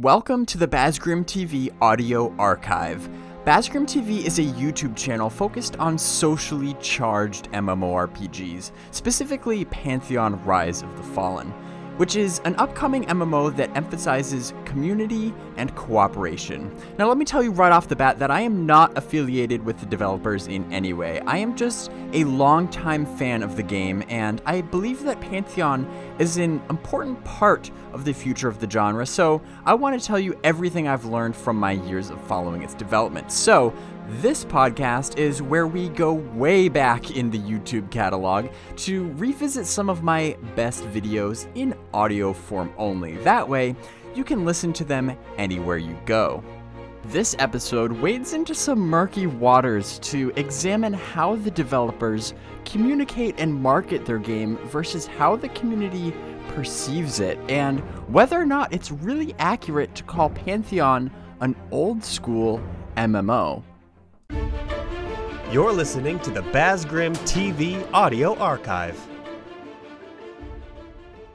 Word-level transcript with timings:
Welcome 0.00 0.44
to 0.46 0.58
the 0.58 0.68
Bazgrim 0.68 1.24
TV 1.24 1.74
audio 1.80 2.36
archive. 2.36 3.08
Bazgrim 3.46 3.86
TV 3.86 4.26
is 4.26 4.38
a 4.38 4.42
YouTube 4.42 4.94
channel 4.94 5.30
focused 5.30 5.76
on 5.76 5.96
socially 5.96 6.76
charged 6.82 7.50
MMORPGs, 7.52 8.72
specifically 8.90 9.64
Pantheon 9.64 10.44
Rise 10.44 10.82
of 10.82 10.94
the 10.98 11.02
Fallen 11.02 11.50
which 11.96 12.16
is 12.16 12.40
an 12.44 12.54
upcoming 12.56 13.04
MMO 13.06 13.54
that 13.56 13.74
emphasizes 13.76 14.52
community 14.64 15.32
and 15.56 15.74
cooperation. 15.74 16.70
Now, 16.98 17.08
let 17.08 17.16
me 17.16 17.24
tell 17.24 17.42
you 17.42 17.50
right 17.50 17.72
off 17.72 17.88
the 17.88 17.96
bat 17.96 18.18
that 18.18 18.30
I 18.30 18.40
am 18.42 18.66
not 18.66 18.96
affiliated 18.98 19.64
with 19.64 19.80
the 19.80 19.86
developers 19.86 20.46
in 20.46 20.70
any 20.72 20.92
way. 20.92 21.20
I 21.20 21.38
am 21.38 21.56
just 21.56 21.90
a 22.12 22.24
longtime 22.24 23.06
fan 23.16 23.42
of 23.42 23.56
the 23.56 23.62
game, 23.62 24.04
and 24.08 24.42
I 24.44 24.60
believe 24.60 25.02
that 25.04 25.20
Pantheon 25.20 25.86
is 26.18 26.36
an 26.36 26.60
important 26.70 27.22
part 27.24 27.70
of 27.92 28.04
the 28.04 28.12
future 28.12 28.48
of 28.48 28.60
the 28.60 28.68
genre, 28.68 29.06
so 29.06 29.40
I 29.64 29.74
want 29.74 29.98
to 29.98 30.06
tell 30.06 30.18
you 30.18 30.38
everything 30.44 30.88
I've 30.88 31.06
learned 31.06 31.34
from 31.34 31.56
my 31.56 31.72
years 31.72 32.10
of 32.10 32.20
following 32.22 32.62
its 32.62 32.74
development. 32.74 33.32
So, 33.32 33.72
this 34.08 34.44
podcast 34.44 35.18
is 35.18 35.42
where 35.42 35.66
we 35.66 35.88
go 35.88 36.12
way 36.12 36.68
back 36.68 37.10
in 37.10 37.28
the 37.28 37.38
YouTube 37.38 37.90
catalog 37.90 38.46
to 38.76 39.12
revisit 39.14 39.66
some 39.66 39.90
of 39.90 40.04
my 40.04 40.36
best 40.54 40.84
videos 40.90 41.48
in 41.56 41.74
audio 41.92 42.32
form 42.32 42.72
only. 42.78 43.16
That 43.18 43.48
way, 43.48 43.74
you 44.14 44.22
can 44.22 44.44
listen 44.44 44.72
to 44.74 44.84
them 44.84 45.16
anywhere 45.38 45.78
you 45.78 45.98
go. 46.06 46.42
This 47.06 47.34
episode 47.40 47.92
wades 47.92 48.32
into 48.32 48.54
some 48.54 48.78
murky 48.78 49.26
waters 49.26 49.98
to 50.00 50.32
examine 50.36 50.92
how 50.92 51.34
the 51.36 51.50
developers 51.50 52.32
communicate 52.64 53.34
and 53.38 53.52
market 53.52 54.06
their 54.06 54.18
game 54.18 54.56
versus 54.68 55.06
how 55.06 55.34
the 55.34 55.48
community 55.50 56.14
perceives 56.48 57.18
it, 57.18 57.38
and 57.48 57.80
whether 58.08 58.40
or 58.40 58.46
not 58.46 58.72
it's 58.72 58.92
really 58.92 59.34
accurate 59.40 59.94
to 59.96 60.04
call 60.04 60.30
Pantheon 60.30 61.10
an 61.40 61.56
old 61.70 62.04
school 62.04 62.62
MMO. 62.96 63.62
You're 65.52 65.72
listening 65.72 66.18
to 66.20 66.30
the 66.30 66.42
Bazgrim 66.42 67.14
TV 67.18 67.88
audio 67.92 68.36
archive. 68.36 69.00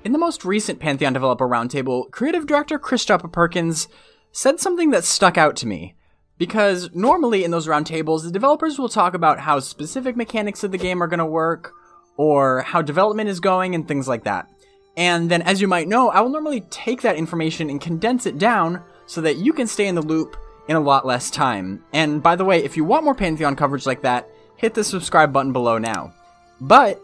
In 0.04 0.12
the 0.12 0.18
most 0.18 0.44
recent 0.44 0.82
Pantheon 0.82 1.14
Developer 1.14 1.48
Roundtable, 1.48 2.12
creative 2.12 2.46
director 2.46 2.78
Christopher 2.78 3.30
Perkins 3.30 3.88
said 4.34 4.60
something 4.60 4.90
that 4.90 5.06
stuck 5.06 5.38
out 5.38 5.56
to 5.56 5.66
me. 5.66 5.96
Because 6.38 6.90
normally 6.94 7.46
in 7.46 7.52
those 7.52 7.68
roundtables, 7.68 8.24
the 8.24 8.32
developers 8.32 8.78
will 8.78 8.90
talk 8.90 9.14
about 9.14 9.40
how 9.40 9.62
specific 9.62 10.18
mechanics 10.18 10.66
of 10.66 10.72
the 10.72 10.78
game 10.78 11.02
are 11.02 11.08
going 11.08 11.20
to 11.20 11.26
work, 11.26 11.72
or 12.18 12.64
how 12.64 12.82
development 12.82 13.30
is 13.30 13.40
going, 13.40 13.76
and 13.76 13.88
things 13.88 14.10
like 14.10 14.26
that. 14.26 14.46
And 14.98 15.32
then, 15.32 15.42
as 15.42 15.62
you 15.62 15.70
might 15.70 15.88
know, 15.88 16.10
I 16.10 16.20
will 16.20 16.32
normally 16.32 16.62
take 16.70 17.02
that 17.04 17.16
information 17.16 17.70
and 17.70 17.80
condense 17.80 18.26
it 18.26 18.38
down 18.38 18.84
so 19.06 19.22
that 19.22 19.38
you 19.38 19.54
can 19.54 19.68
stay 19.68 19.88
in 19.88 19.96
the 19.96 20.02
loop 20.02 20.36
in 20.72 20.78
a 20.78 20.80
lot 20.80 21.06
less 21.06 21.30
time. 21.30 21.84
And 21.92 22.24
by 22.24 22.38
the 22.38 22.46
way, 22.46 22.64
if 22.64 22.78
you 22.78 22.86
want 22.86 23.04
more 23.04 23.14
Pantheon 23.14 23.58
coverage 23.58 23.86
like 23.86 24.04
that, 24.04 24.30
hit 24.56 24.74
the 24.74 24.86
subscribe 24.86 25.34
button 25.34 25.52
below 25.52 25.78
now. 25.78 26.14
But 26.62 27.02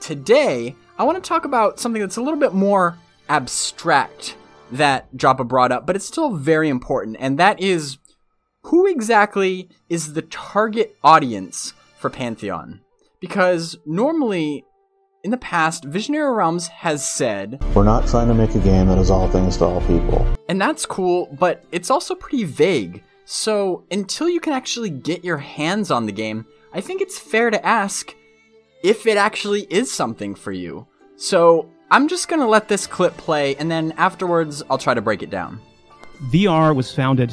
today, 0.00 0.74
I 0.98 1.04
want 1.04 1.22
to 1.22 1.28
talk 1.28 1.44
about 1.44 1.78
something 1.78 2.02
that's 2.02 2.16
a 2.16 2.22
little 2.22 2.40
bit 2.40 2.54
more 2.54 2.98
abstract 3.28 4.36
that 4.72 5.14
Joppa 5.14 5.44
brought 5.44 5.70
up, 5.70 5.86
but 5.86 5.94
it's 5.94 6.04
still 6.04 6.32
very 6.32 6.68
important, 6.68 7.16
and 7.20 7.38
that 7.38 7.60
is 7.60 7.98
who 8.62 8.88
exactly 8.88 9.68
is 9.88 10.14
the 10.14 10.22
target 10.22 10.96
audience 11.04 11.72
for 11.96 12.10
Pantheon? 12.10 12.80
Because 13.20 13.78
normally, 13.86 14.64
in 15.24 15.30
the 15.30 15.38
past, 15.38 15.84
Visionary 15.84 16.32
Realms 16.32 16.68
has 16.68 17.06
said, 17.08 17.60
We're 17.74 17.82
not 17.82 18.06
trying 18.06 18.28
to 18.28 18.34
make 18.34 18.54
a 18.54 18.58
game 18.58 18.86
that 18.88 18.98
is 18.98 19.10
all 19.10 19.26
things 19.28 19.56
to 19.56 19.64
all 19.64 19.80
people. 19.86 20.24
And 20.50 20.60
that's 20.60 20.84
cool, 20.84 21.34
but 21.40 21.64
it's 21.72 21.90
also 21.90 22.14
pretty 22.14 22.44
vague. 22.44 23.02
So, 23.24 23.84
until 23.90 24.28
you 24.28 24.38
can 24.38 24.52
actually 24.52 24.90
get 24.90 25.24
your 25.24 25.38
hands 25.38 25.90
on 25.90 26.04
the 26.04 26.12
game, 26.12 26.44
I 26.74 26.82
think 26.82 27.00
it's 27.00 27.18
fair 27.18 27.50
to 27.50 27.66
ask 27.66 28.14
if 28.82 29.06
it 29.06 29.16
actually 29.16 29.62
is 29.70 29.90
something 29.90 30.34
for 30.34 30.52
you. 30.52 30.86
So, 31.16 31.70
I'm 31.90 32.06
just 32.06 32.28
gonna 32.28 32.46
let 32.46 32.68
this 32.68 32.86
clip 32.86 33.16
play, 33.16 33.56
and 33.56 33.70
then 33.70 33.92
afterwards, 33.96 34.62
I'll 34.68 34.78
try 34.78 34.92
to 34.92 35.00
break 35.00 35.22
it 35.22 35.30
down. 35.30 35.58
VR 36.24 36.76
was 36.76 36.94
founded 36.94 37.32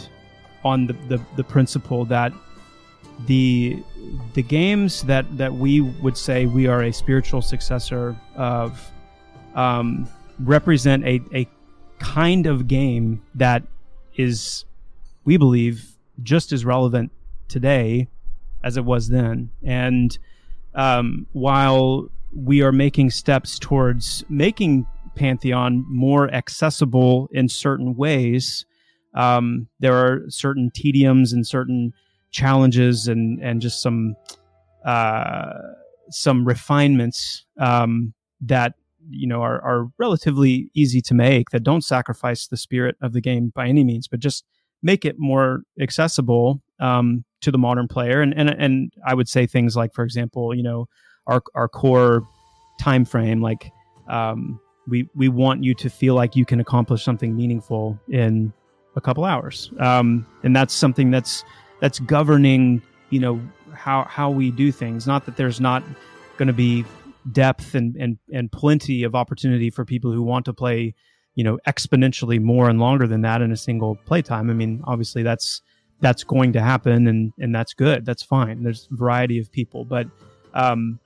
on 0.63 0.87
the, 0.87 0.93
the, 1.09 1.21
the 1.35 1.43
principle 1.43 2.05
that 2.05 2.31
the 3.27 3.83
the 4.33 4.43
games 4.43 5.03
that 5.03 5.25
that 5.37 5.53
we 5.53 5.81
would 5.81 6.17
say 6.17 6.45
we 6.45 6.67
are 6.67 6.83
a 6.83 6.91
spiritual 6.91 7.41
successor 7.41 8.15
of 8.35 8.91
um, 9.55 10.07
represent 10.39 11.03
a, 11.05 11.21
a 11.33 11.47
kind 11.99 12.47
of 12.47 12.67
game 12.67 13.21
that 13.35 13.63
is 14.15 14.65
we 15.23 15.37
believe 15.37 15.97
just 16.23 16.51
as 16.51 16.65
relevant 16.65 17.11
today 17.47 18.07
as 18.63 18.77
it 18.77 18.85
was 18.85 19.09
then. 19.09 19.49
And 19.63 20.17
um, 20.73 21.27
while 21.33 22.09
we 22.33 22.61
are 22.61 22.71
making 22.71 23.11
steps 23.11 23.59
towards 23.59 24.23
making 24.29 24.87
pantheon 25.15 25.85
more 25.89 26.33
accessible 26.33 27.27
in 27.33 27.49
certain 27.49 27.95
ways 27.95 28.65
um, 29.13 29.67
there 29.79 29.95
are 29.95 30.21
certain 30.29 30.71
tediums 30.73 31.33
and 31.33 31.45
certain 31.45 31.93
challenges 32.31 33.07
and 33.07 33.39
and 33.41 33.61
just 33.61 33.81
some 33.81 34.15
uh, 34.85 35.53
some 36.09 36.45
refinements 36.45 37.45
um, 37.59 38.13
that 38.41 38.73
you 39.09 39.27
know 39.27 39.41
are, 39.41 39.61
are 39.61 39.87
relatively 39.97 40.69
easy 40.73 41.01
to 41.01 41.13
make 41.13 41.49
that 41.51 41.63
don't 41.63 41.83
sacrifice 41.83 42.47
the 42.47 42.57
spirit 42.57 42.95
of 43.01 43.13
the 43.13 43.21
game 43.21 43.51
by 43.53 43.67
any 43.67 43.83
means, 43.83 44.07
but 44.07 44.19
just 44.19 44.45
make 44.81 45.05
it 45.05 45.15
more 45.19 45.61
accessible 45.79 46.61
um, 46.79 47.23
to 47.41 47.51
the 47.51 47.57
modern 47.57 47.87
player. 47.87 48.21
And 48.21 48.33
and 48.33 48.49
and 48.49 48.93
I 49.05 49.13
would 49.13 49.29
say 49.29 49.45
things 49.45 49.75
like, 49.75 49.93
for 49.93 50.03
example, 50.03 50.55
you 50.55 50.63
know, 50.63 50.87
our 51.27 51.41
our 51.55 51.67
core 51.67 52.23
time 52.79 53.05
frame, 53.05 53.41
like 53.41 53.71
um, 54.07 54.59
we 54.87 55.07
we 55.15 55.29
want 55.29 55.63
you 55.63 55.73
to 55.75 55.89
feel 55.89 56.15
like 56.15 56.35
you 56.35 56.45
can 56.45 56.59
accomplish 56.59 57.03
something 57.03 57.35
meaningful 57.35 57.99
in 58.09 58.53
a 58.95 59.01
couple 59.01 59.23
hours, 59.23 59.71
um, 59.79 60.25
and 60.43 60.55
that's 60.55 60.73
something 60.73 61.11
that's 61.11 61.43
that's 61.81 61.99
governing 61.99 62.81
you 63.09 63.19
know 63.19 63.41
how 63.73 64.05
how 64.05 64.29
we 64.29 64.49
do 64.51 64.71
things. 64.71 65.05
Not 65.05 65.25
that 65.25 65.35
there's 65.35 65.59
not 65.59 65.83
going 66.37 66.47
to 66.47 66.53
be 66.53 66.85
depth 67.33 67.75
and, 67.75 67.95
and 67.97 68.17
and 68.31 68.49
plenty 68.51 69.03
of 69.03 69.13
opportunity 69.13 69.69
for 69.69 69.83
people 69.83 70.11
who 70.11 70.23
want 70.23 70.45
to 70.45 70.53
play 70.53 70.95
you 71.35 71.43
know 71.43 71.59
exponentially 71.67 72.39
more 72.41 72.69
and 72.69 72.79
longer 72.79 73.05
than 73.05 73.21
that 73.21 73.41
in 73.41 73.51
a 73.51 73.57
single 73.57 73.97
playtime. 74.05 74.49
I 74.49 74.53
mean 74.53 74.81
obviously 74.85 75.23
that's 75.23 75.61
that's 75.99 76.23
going 76.23 76.53
to 76.53 76.61
happen 76.61 77.07
and 77.07 77.33
and 77.37 77.53
that's 77.53 77.73
good. 77.73 78.05
That's 78.05 78.23
fine. 78.23 78.63
There's 78.63 78.87
a 78.91 78.95
variety 78.95 79.37
of 79.39 79.51
people. 79.51 79.83
But 79.83 80.07
um, 80.53 80.99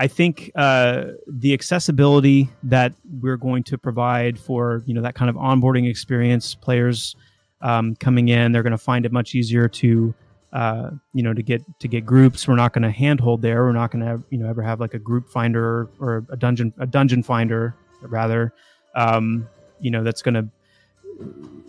i 0.00 0.06
think 0.06 0.50
uh, 0.54 1.04
the 1.26 1.52
accessibility 1.52 2.48
that 2.62 2.92
we're 3.20 3.36
going 3.36 3.62
to 3.62 3.78
provide 3.78 4.38
for 4.38 4.82
you 4.86 4.94
know 4.94 5.02
that 5.02 5.14
kind 5.14 5.28
of 5.28 5.36
onboarding 5.36 5.88
experience 5.88 6.54
players 6.54 7.14
um, 7.62 7.96
coming 7.96 8.28
in. 8.28 8.52
They're 8.52 8.62
going 8.62 8.72
to 8.72 8.78
find 8.78 9.04
it 9.04 9.12
much 9.12 9.34
easier 9.34 9.68
to, 9.68 10.14
uh, 10.52 10.90
you 11.12 11.22
know, 11.22 11.34
to 11.34 11.42
get 11.42 11.62
to 11.80 11.88
get 11.88 12.04
groups. 12.04 12.46
We're 12.48 12.56
not 12.56 12.72
going 12.72 12.82
to 12.82 12.90
handhold 12.90 13.42
there. 13.42 13.64
We're 13.64 13.72
not 13.72 13.90
going 13.90 14.04
to, 14.04 14.22
you 14.30 14.38
know, 14.38 14.48
ever 14.48 14.62
have 14.62 14.80
like 14.80 14.94
a 14.94 14.98
group 14.98 15.28
finder 15.28 15.88
or 15.98 16.24
a 16.30 16.36
dungeon 16.36 16.72
a 16.78 16.86
dungeon 16.86 17.22
finder 17.22 17.74
rather. 18.02 18.52
Um, 18.94 19.48
you 19.80 19.90
know, 19.90 20.02
that's 20.02 20.22
going 20.22 20.34
to 20.34 20.48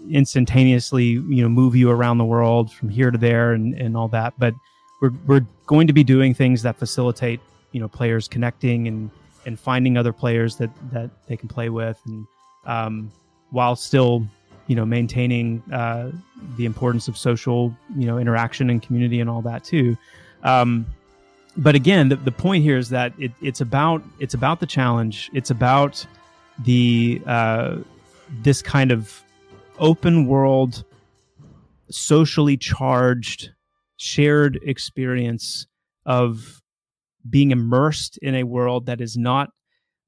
instantaneously, 0.09 1.06
you 1.06 1.41
know, 1.41 1.50
move 1.50 1.75
you 1.75 1.90
around 1.90 2.18
the 2.18 2.25
world 2.25 2.72
from 2.72 2.90
here 2.90 3.12
to 3.12 3.18
there 3.18 3.53
and, 3.53 3.74
and 3.75 3.96
all 3.96 4.07
that. 4.09 4.34
But 4.38 4.53
we're 5.01 5.13
we're 5.28 5.46
going 5.66 5.88
to 5.88 5.94
be 5.94 6.03
doing 6.03 6.34
things 6.34 6.62
that 6.63 6.78
facilitate, 6.78 7.40
you 7.72 7.80
know, 7.80 7.88
players 7.88 8.28
connecting 8.28 8.88
and 8.88 9.09
and 9.46 9.59
finding 9.59 9.97
other 9.97 10.13
players 10.13 10.56
that 10.57 10.69
that 10.91 11.09
they 11.28 11.35
can 11.35 11.47
play 11.50 11.69
with 11.69 12.00
and 12.06 12.25
um, 12.66 13.12
while 13.50 13.75
still 13.75 14.25
you 14.72 14.76
know 14.78 14.86
maintaining 14.86 15.62
uh, 15.74 16.09
the 16.56 16.63
importance 16.63 17.10
of 17.10 17.18
social 17.18 17.75
you 17.98 18.07
know 18.07 18.18
interaction 18.18 18.69
and 18.69 18.81
community 18.81 19.19
and 19.19 19.30
all 19.30 19.42
that 19.42 19.66
too. 19.66 19.98
Um, 20.44 20.86
but 21.57 21.75
again 21.75 22.07
the, 22.07 22.16
the 22.16 22.31
point 22.31 22.63
here 22.63 22.78
is 22.78 22.88
that 22.90 23.12
it, 23.19 23.34
it's 23.42 23.60
about 23.60 24.01
it's 24.22 24.34
about 24.34 24.62
the 24.62 24.66
challenge. 24.66 25.30
It's 25.34 25.50
about 25.50 26.06
the 26.60 27.22
uh, 27.28 27.80
this 28.44 28.62
kind 28.62 28.94
of 28.94 29.22
open 29.78 30.25
world 30.25 30.86
socially 31.90 32.56
charged 32.56 33.50
shared 33.98 34.57
experience 34.63 35.68
of 36.06 36.62
being 37.30 37.51
immersed 37.51 38.18
in 38.19 38.36
a 38.36 38.44
world 38.44 38.86
that 38.86 39.01
is 39.01 39.18
not 39.18 39.50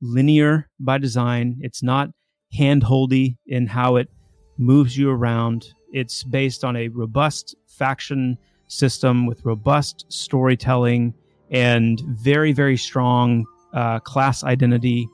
linear 0.02 0.70
by 0.80 1.00
design. 1.00 1.58
It's 1.60 1.84
not 1.84 2.12
handholdy 2.58 3.36
in 3.46 3.68
how 3.68 3.98
it 3.98 4.10
moves 4.58 4.98
you 4.98 5.10
around. 5.10 5.74
It's 5.92 6.24
based 6.24 6.64
on 6.64 6.76
a 6.76 6.88
robust 6.90 7.56
faction 7.68 8.38
system 8.68 9.26
with 9.26 9.46
robust 9.46 10.06
storytelling 10.10 11.14
and 11.52 12.02
very, 12.02 12.52
very 12.52 12.78
strong 12.78 13.46
uh, 13.74 14.00
class 14.00 14.44
identity, 14.44 15.08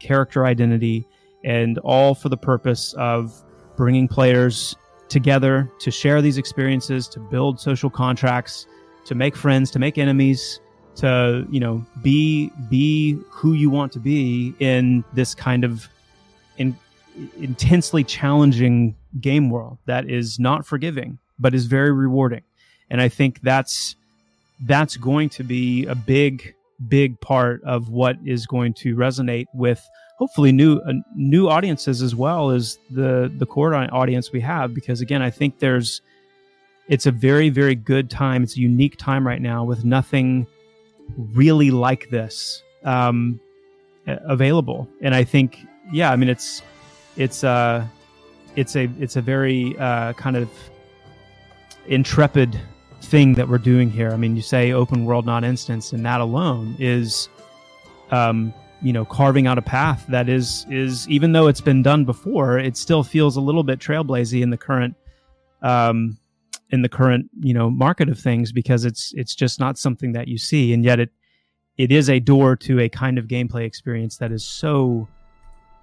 character 0.00 0.44
identity, 0.46 1.06
and 1.44 1.78
all 1.78 2.14
for 2.14 2.28
the 2.28 2.36
purpose 2.36 2.94
of 2.94 3.42
bringing 3.76 4.08
players 4.08 4.74
together 5.08 5.70
to 5.78 5.90
share 5.90 6.20
these 6.20 6.38
experiences, 6.38 7.08
to 7.08 7.20
build 7.20 7.60
social 7.60 7.90
contracts, 7.90 8.66
to 9.04 9.14
make 9.14 9.36
friends, 9.36 9.70
to 9.70 9.78
make 9.78 9.98
enemies, 9.98 10.60
to 10.96 11.46
you 11.50 11.60
know 11.60 11.84
be 12.02 12.50
be 12.68 13.18
who 13.30 13.52
you 13.52 13.70
want 13.70 13.92
to 13.92 14.00
be 14.00 14.54
in 14.58 15.04
this 15.12 15.34
kind 15.34 15.62
of 15.62 15.88
in, 16.56 16.76
intensely 17.38 18.04
challenging 18.04 18.94
game 19.20 19.50
world 19.50 19.78
that 19.86 20.08
is 20.08 20.38
not 20.38 20.66
forgiving 20.66 21.18
but 21.38 21.54
is 21.54 21.66
very 21.66 21.92
rewarding. 21.92 22.42
And 22.90 23.00
i 23.00 23.08
think 23.08 23.40
that's 23.42 23.96
that's 24.60 24.96
going 24.96 25.28
to 25.30 25.44
be 25.44 25.86
a 25.86 25.94
big 25.94 26.54
big 26.88 27.20
part 27.20 27.62
of 27.64 27.88
what 27.88 28.16
is 28.24 28.46
going 28.46 28.74
to 28.74 28.94
resonate 28.96 29.46
with 29.54 29.86
hopefully 30.18 30.52
new 30.52 30.78
uh, 30.78 30.92
new 31.14 31.48
audiences 31.48 32.00
as 32.02 32.14
well 32.14 32.50
as 32.50 32.78
the 32.90 33.32
the 33.36 33.46
core 33.46 33.74
audience 33.74 34.32
we 34.32 34.40
have. 34.40 34.74
Because 34.74 35.00
again 35.00 35.22
i 35.22 35.30
think 35.30 35.58
there's 35.58 36.00
it's 36.88 37.06
a 37.06 37.10
very 37.10 37.48
very 37.48 37.74
good 37.74 38.08
time. 38.08 38.44
It's 38.44 38.56
a 38.56 38.60
unique 38.60 38.96
time 38.96 39.26
right 39.26 39.42
now 39.42 39.64
with 39.64 39.84
nothing 39.84 40.46
really 41.16 41.70
like 41.70 42.10
this 42.10 42.62
um, 42.84 43.40
available. 44.06 44.88
And 45.02 45.14
i 45.14 45.24
think 45.24 45.58
yeah 45.92 46.10
i 46.10 46.16
mean 46.16 46.28
it's 46.28 46.62
it's 47.16 47.44
uh 47.44 47.86
it's 48.56 48.76
a 48.76 48.88
it's 48.98 49.16
a 49.16 49.22
very 49.22 49.76
uh, 49.78 50.12
kind 50.14 50.36
of 50.36 50.50
intrepid 51.86 52.58
thing 53.02 53.34
that 53.34 53.48
we're 53.48 53.58
doing 53.58 53.90
here. 53.90 54.10
I 54.10 54.16
mean 54.16 54.34
you 54.36 54.42
say 54.42 54.72
open 54.72 55.04
world 55.04 55.26
not 55.26 55.44
instance 55.44 55.92
and 55.92 56.04
that 56.04 56.20
alone 56.20 56.76
is 56.78 57.28
um 58.10 58.52
you 58.82 58.92
know 58.92 59.04
carving 59.04 59.46
out 59.46 59.58
a 59.58 59.62
path 59.62 60.04
that 60.08 60.28
is 60.28 60.66
is 60.70 61.08
even 61.08 61.32
though 61.32 61.46
it's 61.46 61.60
been 61.60 61.82
done 61.82 62.04
before 62.04 62.58
it 62.58 62.76
still 62.76 63.02
feels 63.02 63.36
a 63.36 63.40
little 63.40 63.62
bit 63.62 63.78
trailblazy 63.78 64.42
in 64.42 64.50
the 64.50 64.56
current 64.56 64.94
um 65.62 66.18
in 66.70 66.82
the 66.82 66.88
current 66.88 67.28
you 67.40 67.54
know 67.54 67.70
market 67.70 68.08
of 68.08 68.18
things 68.18 68.52
because 68.52 68.84
it's 68.84 69.12
it's 69.16 69.34
just 69.34 69.60
not 69.60 69.78
something 69.78 70.12
that 70.12 70.28
you 70.28 70.38
see. 70.38 70.72
And 70.72 70.84
yet 70.84 71.00
it 71.00 71.10
it 71.76 71.92
is 71.92 72.08
a 72.08 72.20
door 72.20 72.56
to 72.56 72.80
a 72.80 72.88
kind 72.88 73.18
of 73.18 73.26
gameplay 73.26 73.64
experience 73.64 74.16
that 74.18 74.32
is 74.32 74.44
so 74.44 75.08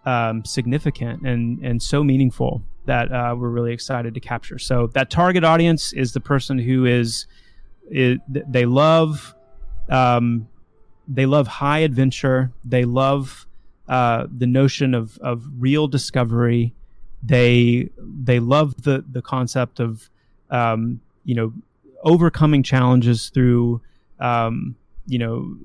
um, 0.06 0.44
significant 0.46 1.26
and 1.26 1.60
and 1.60 1.82
so 1.82 2.04
meaningful 2.04 2.62
that 2.86 3.12
uh, 3.12 3.36
we're 3.38 3.50
really 3.50 3.74
excited 3.74 4.14
to 4.14 4.20
capture. 4.20 4.60
So 4.60 4.88
that 4.88 5.10
target 5.10 5.44
audience 5.44 5.94
is 5.94 6.12
the 6.14 6.20
person 6.20 6.60
who 6.60 6.86
is, 6.86 7.28
is 7.90 8.20
they 8.28 8.66
love 8.66 9.36
um, 9.90 10.48
they 11.08 11.26
love 11.26 11.48
high 11.48 11.80
adventure. 11.80 12.52
They 12.64 12.86
love 12.86 13.48
uh, 13.88 14.28
the 14.36 14.48
notion 14.48 14.94
of 14.94 15.18
of 15.20 15.46
real 15.58 15.88
discovery. 15.88 16.74
They 17.22 17.90
they 17.98 18.40
love 18.40 18.84
the 18.84 19.04
the 19.10 19.22
concept 19.22 19.80
of 19.80 20.10
um, 20.50 21.02
you 21.26 21.36
know 21.36 21.54
overcoming 22.04 22.64
challenges 22.64 23.30
through 23.30 23.82
um, 24.20 24.76
you 25.06 25.20
know 25.20 25.56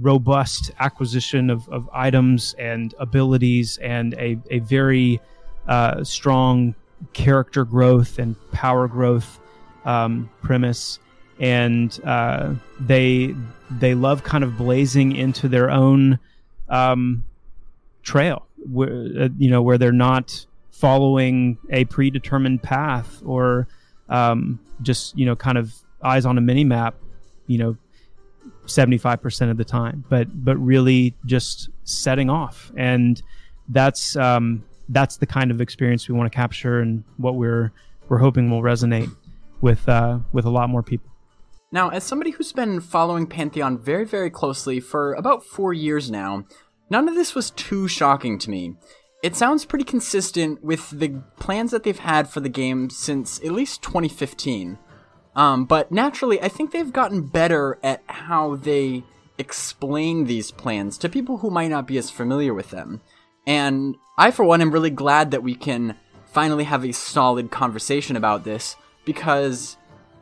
robust 0.00 0.70
acquisition 0.80 1.50
of, 1.50 1.68
of 1.68 1.88
items 1.92 2.54
and 2.58 2.94
abilities 2.98 3.78
and 3.78 4.14
a, 4.14 4.38
a 4.50 4.58
very 4.60 5.20
uh, 5.68 6.04
strong 6.04 6.74
character 7.12 7.64
growth 7.64 8.18
and 8.18 8.36
power 8.52 8.88
growth 8.88 9.40
um, 9.84 10.30
premise. 10.42 10.98
And 11.38 11.98
uh, 12.04 12.54
they 12.78 13.34
they 13.70 13.94
love 13.94 14.22
kind 14.22 14.44
of 14.44 14.56
blazing 14.56 15.16
into 15.16 15.48
their 15.48 15.68
own 15.68 16.20
um, 16.68 17.24
trail, 18.04 18.46
where 18.70 19.06
uh, 19.18 19.28
you 19.36 19.50
know 19.50 19.60
where 19.60 19.76
they're 19.76 19.90
not 19.90 20.46
following 20.70 21.58
a 21.70 21.86
predetermined 21.86 22.62
path 22.62 23.20
or 23.24 23.66
um, 24.08 24.60
just 24.80 25.18
you 25.18 25.26
know 25.26 25.34
kind 25.34 25.58
of 25.58 25.74
eyes 26.04 26.24
on 26.24 26.38
a 26.38 26.40
mini 26.40 26.62
map, 26.62 26.94
you 27.46 27.58
know, 27.58 27.76
seventy 28.66 28.98
five 28.98 29.22
percent 29.22 29.50
of 29.50 29.56
the 29.56 29.64
time, 29.64 30.04
but 30.08 30.44
but 30.44 30.56
really 30.56 31.14
just 31.26 31.70
setting 31.84 32.30
off, 32.30 32.72
and 32.76 33.22
that's 33.68 34.16
um, 34.16 34.64
that's 34.88 35.16
the 35.16 35.26
kind 35.26 35.50
of 35.50 35.60
experience 35.60 36.08
we 36.08 36.14
want 36.14 36.30
to 36.30 36.36
capture, 36.36 36.80
and 36.80 37.04
what 37.16 37.36
we're 37.36 37.72
we're 38.08 38.18
hoping 38.18 38.50
will 38.50 38.62
resonate 38.62 39.10
with 39.60 39.88
uh, 39.88 40.18
with 40.32 40.44
a 40.44 40.50
lot 40.50 40.68
more 40.68 40.82
people. 40.82 41.10
Now, 41.72 41.88
as 41.88 42.04
somebody 42.04 42.30
who's 42.30 42.52
been 42.52 42.80
following 42.80 43.26
Pantheon 43.26 43.78
very, 43.78 44.04
very 44.04 44.30
closely 44.30 44.78
for 44.78 45.12
about 45.14 45.44
four 45.44 45.72
years 45.72 46.08
now, 46.08 46.44
none 46.88 47.08
of 47.08 47.16
this 47.16 47.34
was 47.34 47.50
too 47.50 47.88
shocking 47.88 48.38
to 48.38 48.50
me. 48.50 48.76
It 49.24 49.34
sounds 49.34 49.64
pretty 49.64 49.84
consistent 49.84 50.62
with 50.62 50.90
the 50.90 51.22
plans 51.40 51.72
that 51.72 51.82
they've 51.82 51.98
had 51.98 52.28
for 52.28 52.38
the 52.40 52.48
game 52.48 52.90
since 52.90 53.40
at 53.40 53.50
least 53.50 53.82
2015. 53.82 54.78
Um, 55.36 55.64
but 55.64 55.90
naturally, 55.90 56.40
I 56.40 56.48
think 56.48 56.70
they've 56.70 56.92
gotten 56.92 57.22
better 57.22 57.78
at 57.82 58.02
how 58.06 58.56
they 58.56 59.02
explain 59.38 60.24
these 60.24 60.50
plans 60.50 60.96
to 60.98 61.08
people 61.08 61.38
who 61.38 61.50
might 61.50 61.68
not 61.68 61.86
be 61.86 61.98
as 61.98 62.10
familiar 62.10 62.54
with 62.54 62.70
them. 62.70 63.00
And 63.46 63.96
I, 64.16 64.30
for 64.30 64.44
one, 64.44 64.60
am 64.60 64.70
really 64.70 64.90
glad 64.90 65.32
that 65.32 65.42
we 65.42 65.54
can 65.54 65.96
finally 66.26 66.64
have 66.64 66.84
a 66.84 66.92
solid 66.92 67.50
conversation 67.50 68.16
about 68.16 68.44
this 68.44 68.76
because 69.04 69.76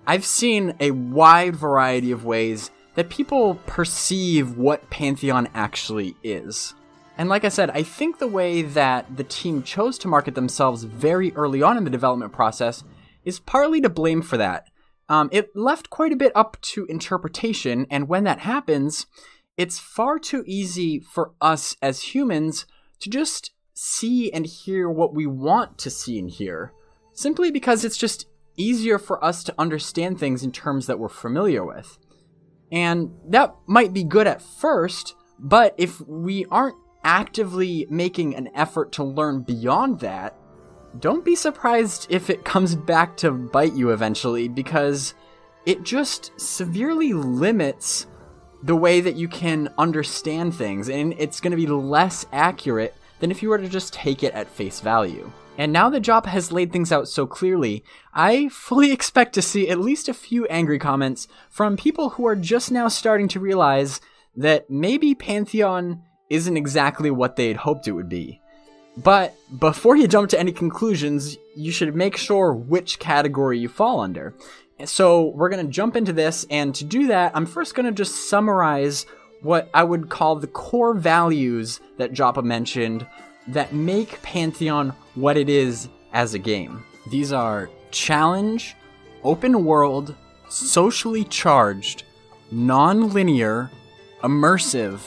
I've 0.06 0.24
seen 0.24 0.74
a 0.80 0.90
wide 0.90 1.56
variety 1.56 2.10
of 2.10 2.24
ways 2.24 2.70
that 2.94 3.08
people 3.08 3.54
perceive 3.66 4.56
what 4.56 4.90
Pantheon 4.90 5.48
actually 5.54 6.16
is. 6.22 6.74
And 7.16 7.28
like 7.28 7.44
I 7.44 7.50
said, 7.50 7.70
I 7.70 7.82
think 7.82 8.18
the 8.18 8.26
way 8.26 8.62
that 8.62 9.16
the 9.16 9.24
team 9.24 9.62
chose 9.62 9.98
to 9.98 10.08
market 10.08 10.34
themselves 10.34 10.84
very 10.84 11.32
early 11.34 11.62
on 11.62 11.76
in 11.76 11.84
the 11.84 11.90
development 11.90 12.32
process 12.32 12.82
is 13.24 13.38
partly 13.38 13.80
to 13.80 13.88
blame 13.88 14.22
for 14.22 14.36
that. 14.38 14.68
Um, 15.12 15.28
it 15.30 15.54
left 15.54 15.90
quite 15.90 16.10
a 16.10 16.16
bit 16.16 16.32
up 16.34 16.56
to 16.62 16.86
interpretation, 16.86 17.86
and 17.90 18.08
when 18.08 18.24
that 18.24 18.38
happens, 18.38 19.04
it's 19.58 19.78
far 19.78 20.18
too 20.18 20.42
easy 20.46 21.00
for 21.00 21.34
us 21.38 21.76
as 21.82 22.14
humans 22.14 22.64
to 23.00 23.10
just 23.10 23.50
see 23.74 24.32
and 24.32 24.46
hear 24.46 24.88
what 24.88 25.14
we 25.14 25.26
want 25.26 25.76
to 25.80 25.90
see 25.90 26.18
and 26.18 26.30
hear, 26.30 26.72
simply 27.12 27.50
because 27.50 27.84
it's 27.84 27.98
just 27.98 28.24
easier 28.56 28.98
for 28.98 29.22
us 29.22 29.44
to 29.44 29.54
understand 29.58 30.18
things 30.18 30.42
in 30.42 30.50
terms 30.50 30.86
that 30.86 30.98
we're 30.98 31.10
familiar 31.10 31.62
with. 31.62 31.98
And 32.70 33.10
that 33.28 33.54
might 33.66 33.92
be 33.92 34.04
good 34.04 34.26
at 34.26 34.40
first, 34.40 35.14
but 35.38 35.74
if 35.76 36.00
we 36.00 36.46
aren't 36.46 36.78
actively 37.04 37.86
making 37.90 38.34
an 38.34 38.48
effort 38.54 38.92
to 38.92 39.04
learn 39.04 39.42
beyond 39.42 40.00
that, 40.00 40.38
don't 40.98 41.24
be 41.24 41.34
surprised 41.34 42.06
if 42.10 42.30
it 42.30 42.44
comes 42.44 42.74
back 42.74 43.16
to 43.18 43.30
bite 43.30 43.74
you 43.74 43.90
eventually 43.90 44.48
because 44.48 45.14
it 45.64 45.82
just 45.82 46.32
severely 46.40 47.12
limits 47.12 48.06
the 48.62 48.76
way 48.76 49.00
that 49.00 49.16
you 49.16 49.28
can 49.28 49.72
understand 49.78 50.54
things 50.54 50.88
and 50.88 51.14
it's 51.18 51.40
going 51.40 51.50
to 51.50 51.56
be 51.56 51.66
less 51.66 52.26
accurate 52.32 52.94
than 53.20 53.30
if 53.30 53.42
you 53.42 53.48
were 53.48 53.58
to 53.58 53.68
just 53.68 53.92
take 53.92 54.22
it 54.22 54.34
at 54.34 54.48
face 54.48 54.80
value. 54.80 55.30
And 55.58 55.72
now 55.72 55.90
that 55.90 56.02
Jop 56.02 56.26
has 56.26 56.52
laid 56.52 56.72
things 56.72 56.92
out 56.92 57.08
so 57.08 57.26
clearly, 57.26 57.84
I 58.12 58.48
fully 58.48 58.92
expect 58.92 59.34
to 59.34 59.42
see 59.42 59.68
at 59.68 59.78
least 59.78 60.08
a 60.08 60.14
few 60.14 60.46
angry 60.46 60.78
comments 60.78 61.28
from 61.50 61.76
people 61.76 62.10
who 62.10 62.26
are 62.26 62.36
just 62.36 62.70
now 62.70 62.88
starting 62.88 63.28
to 63.28 63.40
realize 63.40 64.00
that 64.36 64.70
maybe 64.70 65.14
Pantheon 65.14 66.02
isn't 66.30 66.56
exactly 66.56 67.10
what 67.10 67.36
they'd 67.36 67.58
hoped 67.58 67.86
it 67.86 67.92
would 67.92 68.08
be. 68.08 68.41
But 68.96 69.34
before 69.58 69.96
you 69.96 70.06
jump 70.06 70.28
to 70.30 70.40
any 70.40 70.52
conclusions, 70.52 71.38
you 71.56 71.72
should 71.72 71.94
make 71.94 72.16
sure 72.16 72.52
which 72.52 72.98
category 72.98 73.58
you 73.58 73.68
fall 73.68 74.00
under. 74.00 74.34
So 74.84 75.28
we're 75.28 75.48
going 75.48 75.64
to 75.64 75.72
jump 75.72 75.96
into 75.96 76.12
this, 76.12 76.44
and 76.50 76.74
to 76.74 76.84
do 76.84 77.06
that, 77.06 77.32
I'm 77.34 77.46
first 77.46 77.74
going 77.74 77.86
to 77.86 77.92
just 77.92 78.28
summarize 78.28 79.06
what 79.40 79.70
I 79.72 79.84
would 79.84 80.08
call 80.08 80.36
the 80.36 80.46
core 80.46 80.94
values 80.94 81.80
that 81.98 82.12
Joppa 82.12 82.42
mentioned 82.42 83.06
that 83.48 83.72
make 83.72 84.22
Pantheon 84.22 84.90
what 85.14 85.36
it 85.36 85.48
is 85.48 85.88
as 86.12 86.34
a 86.34 86.38
game. 86.38 86.84
These 87.10 87.32
are 87.32 87.70
challenge, 87.90 88.76
open 89.24 89.64
world, 89.64 90.14
socially 90.48 91.24
charged, 91.24 92.04
non 92.50 93.12
linear, 93.12 93.70
immersive, 94.22 95.00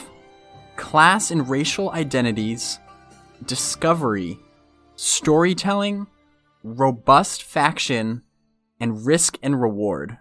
class 0.75 1.31
and 1.31 1.47
racial 1.49 1.91
identities, 1.91 2.79
discovery, 3.47 4.39
storytelling, 4.95 6.07
robust 6.63 7.43
faction, 7.43 8.23
and 8.79 9.05
risk 9.05 9.37
and 9.41 9.61
reward. 9.61 10.17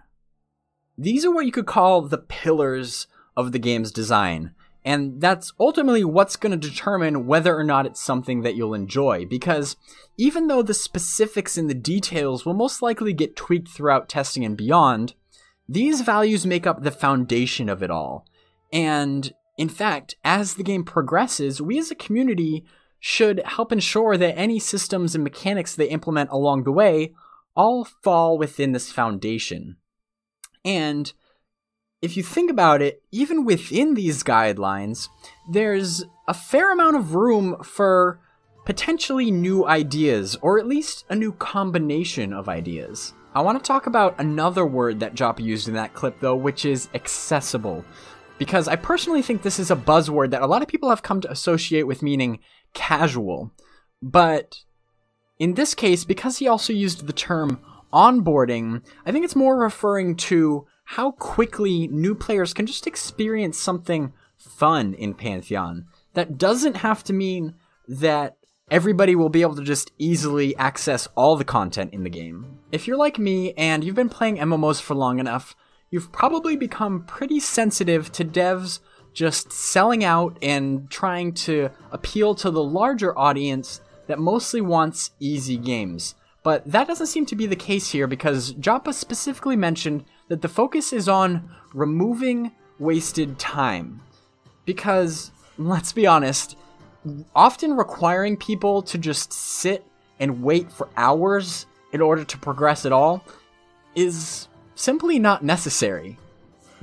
These 0.97 1.25
are 1.25 1.31
what 1.31 1.45
you 1.45 1.51
could 1.51 1.65
call 1.65 2.01
the 2.01 2.17
pillars 2.17 3.07
of 3.35 3.51
the 3.51 3.59
game's 3.59 3.91
design, 3.91 4.53
and 4.85 5.19
that's 5.19 5.51
ultimately 5.59 6.03
what's 6.03 6.35
going 6.35 6.57
to 6.57 6.69
determine 6.69 7.25
whether 7.25 7.57
or 7.57 7.63
not 7.63 7.85
it's 7.85 7.99
something 7.99 8.41
that 8.41 8.55
you'll 8.55 8.73
enjoy, 8.73 9.25
because 9.25 9.75
even 10.17 10.47
though 10.47 10.61
the 10.61 10.73
specifics 10.73 11.57
and 11.57 11.69
the 11.69 11.73
details 11.73 12.45
will 12.45 12.53
most 12.53 12.81
likely 12.81 13.11
get 13.11 13.35
tweaked 13.35 13.67
throughout 13.67 14.07
testing 14.07 14.45
and 14.45 14.55
beyond, 14.55 15.15
these 15.67 16.01
values 16.01 16.45
make 16.45 16.67
up 16.67 16.83
the 16.83 16.91
foundation 16.91 17.67
of 17.67 17.81
it 17.81 17.89
all. 17.89 18.25
And 18.71 19.33
in 19.57 19.69
fact, 19.69 20.15
as 20.23 20.53
the 20.53 20.63
game 20.63 20.83
progresses, 20.83 21.61
we 21.61 21.79
as 21.79 21.89
a 21.89 21.95
community 21.95 22.63
should 23.07 23.39
help 23.45 23.71
ensure 23.71 24.17
that 24.17 24.35
any 24.35 24.57
systems 24.57 25.13
and 25.13 25.23
mechanics 25.23 25.75
they 25.75 25.87
implement 25.87 26.27
along 26.31 26.63
the 26.63 26.71
way 26.71 27.13
all 27.55 27.85
fall 27.85 28.35
within 28.35 28.71
this 28.71 28.91
foundation. 28.91 29.77
And 30.65 31.13
if 32.01 32.17
you 32.17 32.23
think 32.23 32.49
about 32.49 32.81
it, 32.81 33.03
even 33.11 33.45
within 33.45 33.93
these 33.93 34.23
guidelines, 34.23 35.07
there's 35.47 36.03
a 36.27 36.33
fair 36.33 36.73
amount 36.73 36.95
of 36.95 37.13
room 37.13 37.61
for 37.63 38.19
potentially 38.65 39.29
new 39.29 39.67
ideas, 39.67 40.35
or 40.41 40.57
at 40.57 40.65
least 40.65 41.05
a 41.07 41.15
new 41.15 41.31
combination 41.31 42.33
of 42.33 42.49
ideas. 42.49 43.13
I 43.35 43.41
want 43.41 43.63
to 43.63 43.67
talk 43.67 43.85
about 43.85 44.19
another 44.19 44.65
word 44.65 44.99
that 45.01 45.13
Joppa 45.13 45.43
used 45.43 45.67
in 45.67 45.75
that 45.75 45.93
clip, 45.93 46.19
though, 46.21 46.35
which 46.35 46.65
is 46.65 46.89
accessible. 46.95 47.85
Because 48.39 48.67
I 48.67 48.75
personally 48.75 49.21
think 49.21 49.43
this 49.43 49.59
is 49.59 49.69
a 49.69 49.75
buzzword 49.75 50.31
that 50.31 50.41
a 50.41 50.47
lot 50.47 50.63
of 50.63 50.67
people 50.67 50.89
have 50.89 51.03
come 51.03 51.21
to 51.21 51.31
associate 51.31 51.83
with 51.83 52.01
meaning 52.01 52.39
casual. 52.75 53.51
But 54.01 54.59
in 55.39 55.55
this 55.55 55.73
case, 55.73 56.05
because 56.05 56.37
he 56.37 56.47
also 56.47 56.71
used 56.71 57.07
the 57.07 57.13
term 57.13 57.59
onboarding, 57.91 58.83
I 59.05 59.11
think 59.11 59.25
it's 59.25 59.35
more 59.35 59.57
referring 59.57 60.15
to 60.17 60.67
how 60.85 61.11
quickly 61.11 61.87
new 61.87 62.13
players 62.13 62.53
can 62.53 62.67
just 62.67 62.85
experience 62.85 63.59
something 63.59 64.13
fun 64.37 64.93
in 64.93 65.15
Pantheon. 65.15 65.85
That 66.13 66.37
doesn't 66.37 66.77
have 66.77 67.03
to 67.05 67.13
mean 67.13 67.55
that 67.87 68.37
everybody 68.69 69.15
will 69.15 69.29
be 69.29 69.41
able 69.41 69.55
to 69.55 69.63
just 69.63 69.91
easily 69.97 70.55
access 70.57 71.07
all 71.15 71.35
the 71.35 71.43
content 71.43 71.93
in 71.93 72.03
the 72.03 72.09
game. 72.09 72.59
If 72.71 72.87
you're 72.87 72.97
like 72.97 73.17
me 73.17 73.53
and 73.53 73.83
you've 73.83 73.95
been 73.95 74.09
playing 74.09 74.37
MMOs 74.37 74.81
for 74.81 74.95
long 74.95 75.19
enough, 75.19 75.55
you've 75.89 76.11
probably 76.11 76.55
become 76.55 77.05
pretty 77.05 77.39
sensitive 77.39 78.11
to 78.13 78.25
devs 78.25 78.79
just 79.15 79.51
selling 79.51 80.03
out 80.03 80.37
and 80.41 80.89
trying 80.91 81.33
to 81.33 81.71
appeal 81.91 82.35
to 82.35 82.51
the 82.51 82.63
larger 82.63 83.17
audience 83.17 83.81
that 84.07 84.19
mostly 84.19 84.61
wants 84.61 85.11
easy 85.19 85.57
games. 85.57 86.13
But 86.43 86.69
that 86.71 86.87
doesn't 86.87 87.07
seem 87.07 87.25
to 87.27 87.35
be 87.35 87.47
the 87.47 87.55
case 87.55 87.89
here 87.89 88.05
because 88.05 88.51
Joppa 88.53 88.93
specifically 88.93 89.55
mentioned 89.55 90.05
that 90.27 90.43
the 90.43 90.47
focus 90.47 90.93
is 90.93 91.09
on 91.09 91.49
removing 91.73 92.51
wasted 92.77 93.39
time. 93.39 94.01
Because, 94.65 95.31
let's 95.57 95.93
be 95.93 96.05
honest, 96.05 96.57
often 97.35 97.73
requiring 97.73 98.37
people 98.37 98.81
to 98.83 98.97
just 98.97 99.33
sit 99.33 99.85
and 100.19 100.43
wait 100.43 100.71
for 100.71 100.89
hours 100.97 101.65
in 101.93 102.01
order 102.01 102.23
to 102.23 102.37
progress 102.37 102.85
at 102.85 102.91
all 102.91 103.23
is 103.95 104.49
simply 104.75 105.19
not 105.19 105.43
necessary. 105.43 106.19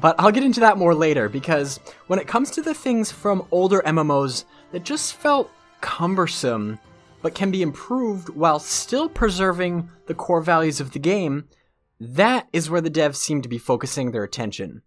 But 0.02 0.16
I'll 0.18 0.32
get 0.32 0.42
into 0.42 0.60
that 0.60 0.78
more 0.78 0.96
later 0.96 1.28
because 1.28 1.78
when 2.08 2.18
it 2.18 2.26
comes 2.26 2.50
to 2.50 2.62
the 2.62 2.74
things 2.74 3.12
from 3.12 3.46
older 3.52 3.80
MMOs 3.86 4.44
that 4.72 4.84
just 4.84 5.14
felt 5.14 5.48
cumbersome 5.80 6.80
but 7.22 7.36
can 7.36 7.52
be 7.52 7.62
improved 7.62 8.28
while 8.30 8.58
still 8.58 9.08
preserving 9.08 9.88
the 10.06 10.14
core 10.14 10.42
values 10.42 10.80
of 10.80 10.90
the 10.90 10.98
game, 10.98 11.44
that 12.00 12.48
is 12.52 12.68
where 12.68 12.80
the 12.80 12.90
devs 12.90 13.14
seem 13.14 13.42
to 13.42 13.48
be 13.48 13.58
focusing 13.58 14.10
their 14.10 14.24
attention. 14.24 14.82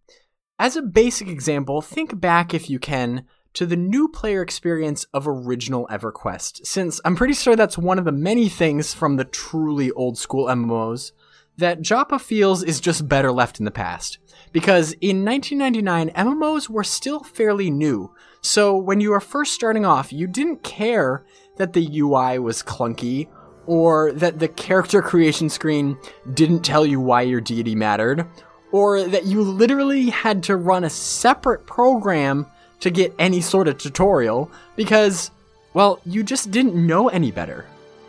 As 0.59 0.75
a 0.75 0.81
basic 0.81 1.29
example, 1.29 1.81
think 1.81 2.19
back 2.19 2.53
if 2.53 2.69
you 2.69 2.77
can 2.77 3.25
to 3.53 3.65
the 3.65 3.77
new 3.77 4.09
player 4.09 4.41
experience 4.41 5.05
of 5.13 5.29
original 5.29 5.87
EverQuest, 5.89 6.65
since 6.65 6.99
I'm 7.05 7.15
pretty 7.15 7.35
sure 7.35 7.55
that's 7.55 7.77
one 7.77 7.97
of 7.97 8.03
the 8.03 8.11
many 8.11 8.49
things 8.49 8.93
from 8.93 9.15
the 9.15 9.23
truly 9.23 9.91
old 9.91 10.17
school 10.17 10.47
MMOs 10.47 11.13
that 11.57 11.81
Joppa 11.81 12.19
feels 12.19 12.63
is 12.63 12.79
just 12.79 13.07
better 13.07 13.31
left 13.31 13.59
in 13.59 13.65
the 13.65 13.71
past. 13.71 14.17
Because 14.51 14.93
in 15.01 15.25
1999, 15.25 16.09
MMOs 16.11 16.69
were 16.69 16.83
still 16.83 17.21
fairly 17.23 17.69
new, 17.69 18.13
so 18.45 18.77
when 18.77 19.01
you 19.01 19.09
were 19.09 19.19
first 19.19 19.53
starting 19.53 19.85
off, 19.85 20.13
you 20.13 20.27
didn't 20.27 20.61
care 20.61 21.25
that 21.57 21.73
the 21.73 21.99
UI 21.99 22.37
was 22.37 22.61
clunky 22.61 23.27
or 23.65 24.11
that 24.11 24.37
the 24.37 24.47
character 24.47 25.01
creation 25.01 25.49
screen 25.49 25.97
didn't 26.35 26.61
tell 26.61 26.85
you 26.85 26.99
why 26.99 27.23
your 27.23 27.41
deity 27.41 27.73
mattered, 27.73 28.27
or 28.71 29.01
that 29.03 29.25
you 29.25 29.41
literally 29.41 30.11
had 30.11 30.43
to 30.43 30.55
run 30.57 30.83
a 30.83 30.89
separate 30.89 31.65
program 31.65 32.45
to 32.81 32.91
get 32.91 33.15
any 33.17 33.41
sort 33.41 33.67
of 33.67 33.79
tutorial 33.79 34.51
because, 34.75 35.31
well, 35.73 35.99
you 36.05 36.21
just 36.21 36.51
didn't 36.51 36.75
know 36.75 37.09
any 37.09 37.31
better. 37.31 37.65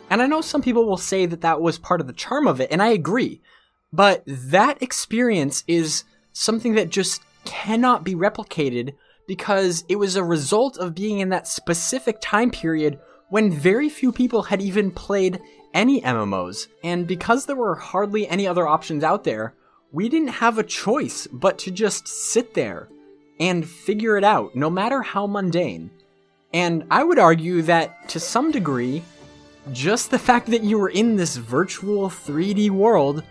And 0.09 0.21
I 0.21 0.27
know 0.27 0.41
some 0.41 0.61
people 0.61 0.85
will 0.85 0.97
say 0.97 1.25
that 1.25 1.41
that 1.41 1.61
was 1.61 1.77
part 1.77 2.01
of 2.01 2.07
the 2.07 2.13
charm 2.13 2.47
of 2.47 2.61
it, 2.61 2.71
and 2.71 2.81
I 2.81 2.89
agree. 2.89 3.41
But 3.91 4.23
that 4.25 4.81
experience 4.81 5.63
is 5.67 6.03
something 6.33 6.75
that 6.75 6.89
just 6.89 7.21
cannot 7.45 8.03
be 8.03 8.15
replicated 8.15 8.93
because 9.27 9.83
it 9.89 9.97
was 9.97 10.15
a 10.15 10.23
result 10.23 10.77
of 10.77 10.95
being 10.95 11.19
in 11.19 11.29
that 11.29 11.47
specific 11.47 12.17
time 12.21 12.51
period 12.51 12.99
when 13.29 13.51
very 13.51 13.89
few 13.89 14.11
people 14.11 14.43
had 14.43 14.61
even 14.61 14.91
played 14.91 15.39
any 15.73 16.01
MMOs. 16.01 16.67
And 16.83 17.05
because 17.05 17.45
there 17.45 17.55
were 17.55 17.75
hardly 17.75 18.27
any 18.27 18.47
other 18.47 18.67
options 18.67 19.03
out 19.03 19.25
there, 19.25 19.53
we 19.91 20.09
didn't 20.09 20.29
have 20.29 20.57
a 20.57 20.63
choice 20.63 21.27
but 21.27 21.57
to 21.59 21.71
just 21.71 22.07
sit 22.07 22.53
there 22.53 22.87
and 23.39 23.67
figure 23.67 24.17
it 24.17 24.23
out, 24.23 24.55
no 24.55 24.69
matter 24.69 25.01
how 25.01 25.27
mundane. 25.27 25.91
And 26.53 26.85
I 26.89 27.03
would 27.03 27.19
argue 27.19 27.61
that 27.63 28.09
to 28.09 28.19
some 28.19 28.51
degree, 28.51 29.03
just 29.71 30.11
the 30.11 30.19
fact 30.19 30.47
that 30.47 30.63
you 30.63 30.77
were 30.77 30.89
in 30.89 31.15
this 31.15 31.35
virtual 31.35 32.09
3D 32.09 32.69
world, 32.69 33.23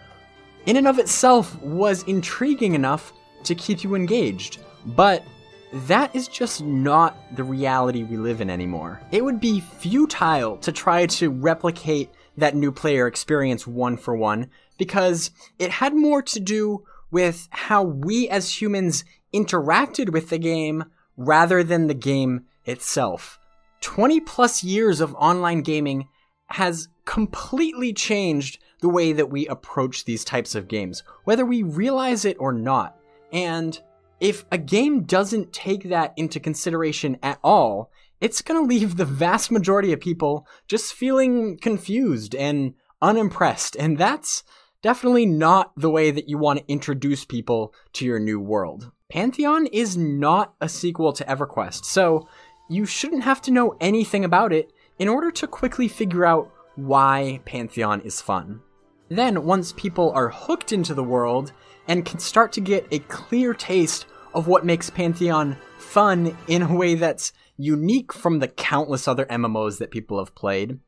in 0.67 0.77
and 0.77 0.89
of 0.89 0.99
itself, 0.99 1.61
was 1.63 2.03
intriguing 2.05 2.75
enough 2.75 3.13
to 3.45 3.55
keep 3.55 3.85
you 3.85 3.95
engaged. 3.95 4.59
But 4.85 5.25
that 5.73 6.15
is 6.15 6.29
just 6.29 6.63
not 6.63 7.17
the 7.37 7.45
reality 7.45 8.05
we 8.05 8.17
live 8.17 8.41
in 8.41 8.51
anymore. 8.51 9.01
It 9.11 9.25
would 9.25 9.41
be 9.41 9.61
futile 9.61 10.57
to 10.59 10.73
try 10.73 11.07
to 11.07 11.31
replicate 11.31 12.11
that 12.37 12.55
new 12.55 12.71
player 12.71 13.07
experience 13.07 13.67
one 13.67 13.97
for 13.97 14.15
one 14.15 14.51
because 14.79 15.31
it 15.59 15.71
had 15.71 15.95
more 15.95 16.23
to 16.23 16.41
do 16.41 16.85
with 17.11 17.49
how 17.51 17.83
we 17.83 18.29
as 18.29 18.61
humans 18.61 19.05
interacted 19.33 20.11
with 20.11 20.29
the 20.29 20.39
game 20.39 20.85
rather 21.17 21.65
than 21.65 21.87
the 21.87 21.95
game 21.95 22.45
itself. 22.65 23.39
20 23.81 24.21
plus 24.21 24.63
years 24.63 25.01
of 25.01 25.15
online 25.15 25.63
gaming 25.63 26.09
has 26.49 26.89
completely 27.05 27.93
changed 27.93 28.59
the 28.81 28.89
way 28.89 29.13
that 29.13 29.31
we 29.31 29.47
approach 29.47 30.05
these 30.05 30.25
types 30.25 30.55
of 30.55 30.69
games, 30.69 31.03
whether 31.25 31.45
we 31.45 31.63
realize 31.63 32.25
it 32.25 32.37
or 32.39 32.53
not. 32.53 32.97
And 33.33 33.81
if 34.21 34.45
a 34.51 34.59
game 34.59 35.03
doesn't 35.05 35.53
take 35.53 35.85
that 35.85 36.13
into 36.17 36.41
consideration 36.41 37.19
at 37.23 37.39
all, 37.43 37.91
it's 38.21 38.43
going 38.43 38.61
to 38.61 38.67
leave 38.67 38.97
the 38.97 39.05
vast 39.05 39.51
majority 39.51 39.93
of 39.93 40.01
people 40.01 40.47
just 40.69 40.95
feeling 40.95 41.59
confused 41.59 42.35
and 42.35 42.75
unimpressed. 43.03 43.77
And 43.77 43.99
that's 43.99 44.43
definitely 44.83 45.27
not 45.27 45.73
the 45.77 45.91
way 45.91 46.11
that 46.11 46.29
you 46.29 46.39
want 46.39 46.61
to 46.61 46.73
introduce 46.73 47.25
people 47.25 47.75
to 47.95 48.05
your 48.05 48.19
new 48.19 48.41
world. 48.41 48.91
Pantheon 49.11 49.67
is 49.67 49.97
not 49.97 50.55
a 50.61 50.69
sequel 50.69 51.13
to 51.13 51.25
EverQuest, 51.25 51.85
so 51.85 52.27
you 52.69 52.87
shouldn't 52.87 53.23
have 53.23 53.41
to 53.43 53.51
know 53.51 53.77
anything 53.81 54.25
about 54.25 54.53
it 54.53 54.73
in 54.99 55.09
order 55.09 55.31
to 55.31 55.47
quickly 55.47 55.89
figure 55.89 56.25
out 56.25 56.53
why 56.77 57.41
Pantheon 57.45 58.01
is 58.03 58.21
fun. 58.21 58.61
Then, 59.09 59.45
once 59.45 59.73
people 59.73 60.11
are 60.13 60.29
hooked 60.31 60.73
into 60.73 60.95
the 60.95 61.05
world 61.05 61.53
and 61.87 62.05
can 62.05 62.19
start 62.19 62.53
to 62.53 62.61
get 62.61 62.87
a 62.91 62.99
clear 63.01 63.55
taste 63.55 64.07
of 64.35 64.47
what 64.49 64.65
makes 64.65 64.91
Pantheon 64.91 65.57
fun 65.79 66.37
in 66.49 66.63
a 66.63 66.75
way 66.75 66.95
that's 66.95 67.33
unique 67.57 68.13
from 68.13 68.39
the 68.39 68.49
countless 68.49 69.09
other 69.09 69.25
MMOs 69.27 69.79
that 69.79 69.91
people 69.91 70.19
have 70.19 70.35
played, 70.35 70.79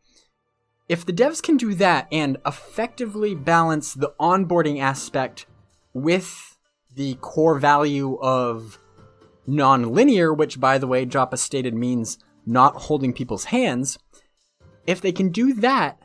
if 0.88 1.05
the 1.05 1.12
devs 1.12 1.43
can 1.43 1.57
do 1.57 1.75
that 1.75 2.09
and 2.11 2.38
effectively 2.47 3.35
balance 3.35 3.95
the 3.95 4.12
onboarding 4.19 4.81
aspect 4.81 5.47
with 5.93 6.57
the 6.95 7.15
core 7.17 7.59
value 7.59 8.19
of 8.21 8.79
non-linear, 9.47 10.33
which 10.33 10.59
by 10.59 10.79
the 10.79 10.87
way, 10.87 11.05
Joppa 11.05 11.37
stated 11.37 11.75
means 11.75 12.19
not 12.49 12.75
holding 12.75 13.12
people's 13.12 13.45
hands, 13.45 13.99
if 14.87 15.00
they 15.00 15.12
can 15.12 15.31
do 15.31 15.52
that, 15.55 16.02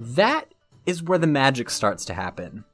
that 0.00 0.52
is 0.84 1.02
where 1.02 1.18
the 1.18 1.26
magic 1.26 1.70
starts 1.70 2.04
to 2.06 2.14
happen. 2.14 2.64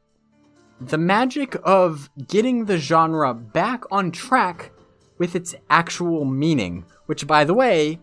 The 0.80 0.98
magic 0.98 1.56
of 1.62 2.10
getting 2.26 2.64
the 2.64 2.78
genre 2.78 3.34
back 3.34 3.84
on 3.90 4.10
track 4.10 4.72
with 5.18 5.36
its 5.36 5.54
actual 5.70 6.24
meaning, 6.24 6.84
which 7.06 7.26
by 7.26 7.44
the 7.44 7.54
way, 7.54 8.00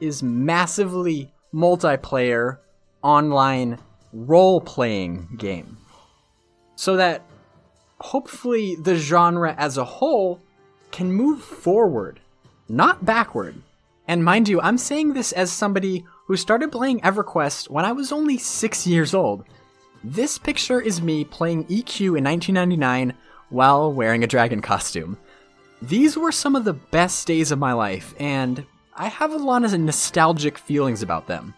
is 0.00 0.22
massively 0.22 1.32
multiplayer 1.52 2.58
online 3.02 3.78
role 4.12 4.60
playing 4.60 5.28
game. 5.36 5.76
So 6.76 6.96
that 6.96 7.22
hopefully 8.00 8.76
the 8.76 8.96
genre 8.96 9.54
as 9.58 9.76
a 9.76 9.84
whole 9.84 10.40
can 10.90 11.12
move 11.12 11.42
forward, 11.42 12.20
not 12.68 13.04
backward. 13.04 13.60
And 14.06 14.24
mind 14.24 14.48
you, 14.48 14.60
I'm 14.60 14.78
saying 14.78 15.12
this 15.12 15.32
as 15.32 15.50
somebody 15.50 16.04
who 16.26 16.36
started 16.36 16.72
playing 16.72 17.00
EverQuest 17.00 17.70
when 17.70 17.84
I 17.84 17.92
was 17.92 18.12
only 18.12 18.38
six 18.38 18.86
years 18.86 19.14
old. 19.14 19.44
This 20.02 20.36
picture 20.36 20.80
is 20.80 21.00
me 21.00 21.24
playing 21.24 21.64
EQ 21.64 22.18
in 22.18 22.24
1999 22.24 23.14
while 23.48 23.92
wearing 23.92 24.22
a 24.22 24.26
dragon 24.26 24.60
costume. 24.60 25.16
These 25.80 26.16
were 26.16 26.32
some 26.32 26.56
of 26.56 26.64
the 26.64 26.72
best 26.72 27.26
days 27.26 27.50
of 27.50 27.58
my 27.58 27.72
life, 27.72 28.14
and 28.18 28.64
I 28.94 29.08
have 29.08 29.32
a 29.32 29.36
lot 29.36 29.64
of 29.64 29.78
nostalgic 29.78 30.58
feelings 30.58 31.02
about 31.02 31.26
them. 31.26 31.54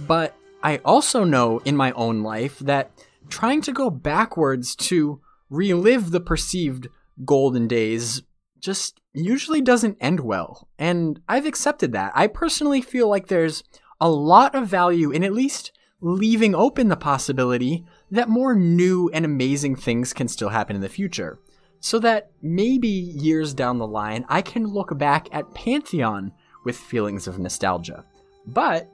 But 0.00 0.36
I 0.62 0.78
also 0.78 1.24
know 1.24 1.60
in 1.64 1.76
my 1.76 1.92
own 1.92 2.22
life 2.22 2.58
that 2.60 2.90
trying 3.28 3.60
to 3.62 3.72
go 3.72 3.90
backwards 3.90 4.74
to 4.76 5.20
relive 5.50 6.10
the 6.10 6.20
perceived 6.20 6.88
golden 7.24 7.68
days 7.68 8.22
just 8.60 9.00
usually 9.12 9.60
doesn't 9.60 9.98
end 10.00 10.20
well. 10.20 10.68
And 10.78 11.20
I've 11.28 11.46
accepted 11.46 11.92
that. 11.92 12.12
I 12.14 12.26
personally 12.26 12.80
feel 12.80 13.08
like 13.08 13.28
there's 13.28 13.62
a 14.00 14.10
lot 14.10 14.54
of 14.54 14.68
value 14.68 15.10
in 15.10 15.24
at 15.24 15.32
least 15.32 15.72
leaving 16.00 16.54
open 16.54 16.88
the 16.88 16.96
possibility 16.96 17.84
that 18.10 18.28
more 18.28 18.54
new 18.54 19.10
and 19.12 19.24
amazing 19.24 19.76
things 19.76 20.12
can 20.12 20.28
still 20.28 20.50
happen 20.50 20.76
in 20.76 20.82
the 20.82 20.88
future. 20.88 21.38
So 21.80 21.98
that 22.00 22.30
maybe 22.42 22.88
years 22.88 23.54
down 23.54 23.78
the 23.78 23.86
line, 23.86 24.24
I 24.28 24.42
can 24.42 24.66
look 24.66 24.96
back 24.98 25.28
at 25.32 25.54
Pantheon 25.54 26.32
with 26.64 26.76
feelings 26.76 27.26
of 27.26 27.38
nostalgia. 27.38 28.04
But 28.46 28.90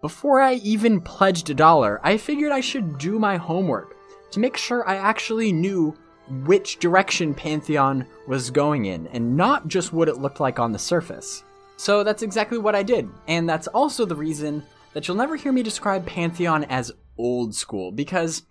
before 0.00 0.40
I 0.40 0.54
even 0.54 1.00
pledged 1.00 1.50
a 1.50 1.54
dollar, 1.54 2.00
I 2.04 2.16
figured 2.16 2.52
I 2.52 2.60
should 2.60 2.98
do 2.98 3.18
my 3.18 3.36
homework 3.36 3.96
to 4.30 4.40
make 4.40 4.56
sure 4.56 4.88
I 4.88 4.96
actually 4.96 5.52
knew 5.52 5.96
which 6.44 6.78
direction 6.78 7.34
Pantheon 7.34 8.06
was 8.26 8.50
going 8.50 8.86
in, 8.86 9.06
and 9.08 9.36
not 9.36 9.68
just 9.68 9.92
what 9.92 10.08
it 10.08 10.18
looked 10.18 10.40
like 10.40 10.58
on 10.58 10.72
the 10.72 10.78
surface. 10.78 11.44
So 11.76 12.02
that's 12.02 12.22
exactly 12.22 12.58
what 12.58 12.74
I 12.74 12.82
did, 12.82 13.08
and 13.28 13.48
that's 13.48 13.68
also 13.68 14.04
the 14.04 14.16
reason 14.16 14.62
that 14.92 15.06
you'll 15.06 15.16
never 15.16 15.36
hear 15.36 15.52
me 15.52 15.62
describe 15.62 16.06
Pantheon 16.06 16.64
as 16.64 16.92
old 17.18 17.54
school, 17.54 17.92
because 17.92 18.42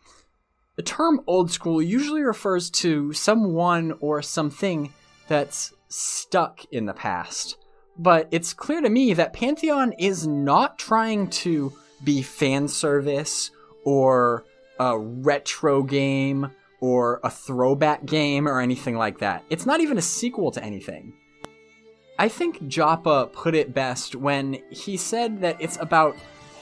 the 0.75 0.83
term 0.83 1.21
old 1.27 1.51
school 1.51 1.81
usually 1.81 2.21
refers 2.21 2.69
to 2.69 3.13
someone 3.13 3.93
or 3.99 4.21
something 4.21 4.93
that's 5.27 5.73
stuck 5.87 6.65
in 6.71 6.85
the 6.85 6.93
past. 6.93 7.57
But 7.97 8.27
it's 8.31 8.53
clear 8.53 8.81
to 8.81 8.89
me 8.89 9.13
that 9.13 9.33
Pantheon 9.33 9.93
is 9.93 10.27
not 10.27 10.77
trying 10.77 11.29
to 11.29 11.73
be 12.03 12.21
fan 12.21 12.67
service 12.67 13.51
or 13.85 14.43
a 14.79 14.99
retro 14.99 15.81
game 15.81 16.51
or 16.79 17.19
a 17.23 17.29
throwback 17.29 18.05
game 18.05 18.47
or 18.47 18.59
anything 18.59 18.95
like 18.95 19.19
that. 19.19 19.43
It's 19.49 19.65
not 19.65 19.81
even 19.81 19.97
a 19.97 20.01
sequel 20.01 20.51
to 20.51 20.63
anything. 20.63 21.13
I 22.17 22.29
think 22.29 22.67
Joppa 22.67 23.29
put 23.33 23.55
it 23.55 23.73
best 23.73 24.15
when 24.15 24.59
he 24.69 24.95
said 24.95 25.41
that 25.41 25.57
it's 25.59 25.77
about 25.81 26.15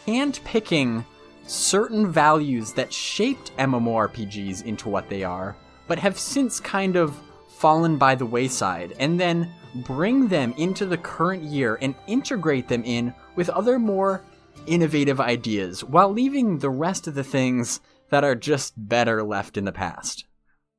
handpicking 0.07 1.05
certain 1.45 2.11
values 2.11 2.73
that 2.73 2.91
shaped 2.91 3.55
MMORPGs 3.57 4.65
into 4.65 4.89
what 4.89 5.09
they 5.09 5.23
are, 5.23 5.55
but 5.87 5.99
have 5.99 6.17
since 6.17 6.59
kind 6.59 6.95
of 6.95 7.19
fallen 7.49 7.97
by 7.97 8.15
the 8.15 8.25
wayside, 8.25 8.95
and 8.99 9.19
then 9.19 9.53
bring 9.75 10.27
them 10.27 10.53
into 10.57 10.85
the 10.85 10.97
current 10.97 11.43
year 11.43 11.77
and 11.81 11.95
integrate 12.07 12.67
them 12.67 12.83
in 12.83 13.13
with 13.35 13.49
other 13.49 13.77
more 13.79 14.23
innovative 14.67 15.19
ideas 15.19 15.83
while 15.83 16.11
leaving 16.11 16.57
the 16.57 16.69
rest 16.69 17.07
of 17.07 17.15
the 17.15 17.23
things 17.23 17.81
that 18.13 18.23
are 18.23 18.35
just 18.35 18.73
better 18.77 19.23
left 19.23 19.57
in 19.57 19.65
the 19.65 19.71
past. 19.71 20.25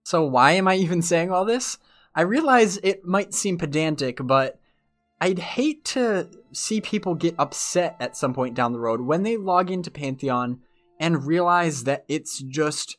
So, 0.05 0.25
why 0.25 0.53
am 0.53 0.69
I 0.69 0.76
even 0.76 1.03
saying 1.03 1.31
all 1.31 1.45
this? 1.45 1.79
I 2.14 2.23
realize 2.23 2.79
it 2.79 3.05
might 3.05 3.35
seem 3.35 3.59
pedantic, 3.59 4.19
but 4.23 4.61
I'd 5.21 5.38
hate 5.38 5.85
to 5.87 6.29
see 6.53 6.81
people 6.81 7.14
get 7.14 7.35
upset 7.38 7.97
at 7.99 8.17
some 8.17 8.35
point 8.35 8.55
down 8.55 8.73
the 8.73 8.79
road 8.79 9.00
when 9.00 9.23
they 9.23 9.37
log 9.37 9.71
into 9.71 9.91
Pantheon 9.91 10.61
and 11.00 11.26
realize 11.26 11.85
that 11.85 12.05
it's 12.09 12.38
just 12.38 12.99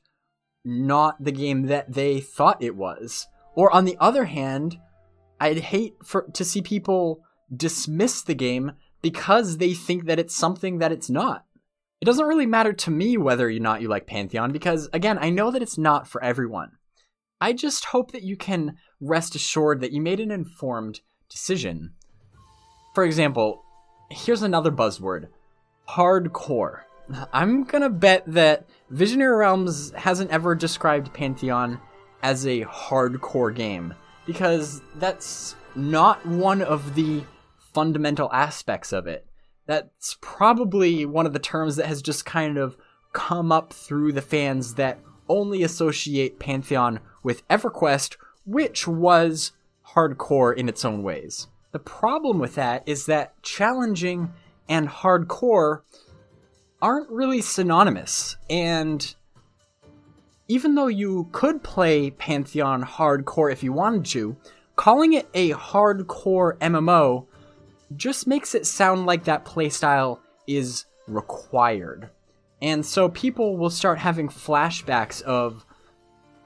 not 0.66 1.24
the 1.24 1.32
game 1.32 1.68
that 1.68 1.94
they 1.94 2.20
thought 2.20 2.62
it 2.62 2.76
was. 2.76 3.28
Or 3.54 3.72
on 3.72 3.86
the 3.86 3.98
other 4.00 4.26
hand, 4.26 4.80
I'd 5.40 5.60
hate 5.60 5.96
for 6.04 6.24
to 6.34 6.44
see 6.44 6.62
people 6.62 7.22
dismiss 7.56 8.22
the 8.22 8.36
game 8.36 8.74
because 9.02 9.58
they 9.58 9.74
think 9.74 10.06
that 10.06 10.20
it's 10.20 10.36
something 10.36 10.80
that 10.80 10.92
it's 10.92 11.10
not. 11.10 11.45
It 12.06 12.14
doesn't 12.14 12.28
really 12.28 12.46
matter 12.46 12.72
to 12.72 12.92
me 12.92 13.18
whether 13.18 13.48
or 13.48 13.54
not 13.54 13.82
you 13.82 13.88
like 13.88 14.06
Pantheon 14.06 14.52
because 14.52 14.88
again, 14.94 15.18
I 15.20 15.32
know 15.32 15.50
that 15.50 15.64
it's 15.64 15.76
not 15.76 16.08
for 16.08 16.24
everyone. 16.24 16.74
I 17.42 17.52
just 17.52 17.86
hope 17.86 18.12
that 18.12 18.22
you 18.22 18.38
can 18.38 18.78
rest 19.02 19.34
assured 19.34 19.82
that 19.82 19.92
you 19.92 20.00
made 20.00 20.20
an 20.20 20.30
informed 20.30 21.02
decision. 21.32 21.94
For 22.94 23.04
example, 23.04 23.64
here's 24.12 24.44
another 24.44 24.70
buzzword 24.70 25.30
hardcore. 25.90 26.82
I'm 27.34 27.64
gonna 27.64 27.90
bet 27.90 28.22
that 28.28 28.68
Visionary 28.92 29.38
Realms 29.38 29.90
hasn't 29.94 30.30
ever 30.30 30.54
described 30.54 31.12
Pantheon 31.12 31.82
as 32.22 32.46
a 32.46 32.66
hardcore 32.66 33.56
game, 33.56 33.96
because 34.28 34.84
that's 34.98 35.56
not 35.74 36.24
one 36.24 36.62
of 36.62 36.94
the 36.94 37.24
fundamental 37.74 38.32
aspects 38.32 38.94
of 38.94 39.08
it. 39.08 39.26
That's 39.66 40.18
probably 40.22 41.06
one 41.06 41.26
of 41.26 41.34
the 41.34 41.40
terms 41.40 41.76
that 41.76 41.88
has 41.88 42.02
just 42.02 42.26
kind 42.26 42.58
of 42.58 42.78
come 43.14 43.52
up 43.52 43.74
through 43.74 44.12
the 44.12 44.22
fans 44.22 44.76
that 44.76 45.00
only 45.28 45.64
associate 45.64 46.40
Pantheon 46.40 47.00
with 47.24 47.48
EverQuest, 47.48 48.18
which 48.46 48.88
was 48.88 49.54
hardcore 49.94 50.56
in 50.56 50.70
its 50.70 50.86
own 50.86 51.02
ways. 51.02 51.48
The 51.72 51.80
problem 51.80 52.40
with 52.40 52.56
that 52.56 52.84
is 52.86 53.06
that 53.08 53.42
challenging 53.42 54.32
and 54.70 54.88
hardcore 54.88 55.82
aren't 56.82 57.10
really 57.10 57.42
synonymous, 57.42 58.38
and 58.50 59.16
even 60.48 60.76
though 60.76 60.88
you 60.88 61.28
could 61.32 61.64
play 61.64 62.12
Pantheon 62.12 62.84
hardcore 62.84 63.52
if 63.52 63.64
you 63.64 63.74
wanted 63.74 64.06
to, 64.06 64.38
calling 64.76 65.14
it 65.14 65.28
a 65.34 65.52
hardcore 65.52 66.58
MMO 66.60 67.26
just 67.96 68.28
makes 68.28 68.56
it 68.56 68.66
sound 68.66 69.06
like 69.06 69.26
that 69.26 69.46
playstyle 69.46 70.20
is 70.48 70.86
required. 71.08 72.10
And 72.62 72.86
so 72.86 73.10
people 73.10 73.58
will 73.58 73.70
start 73.70 74.00
having 74.00 74.30
flashbacks 74.30 75.22
of 75.22 75.66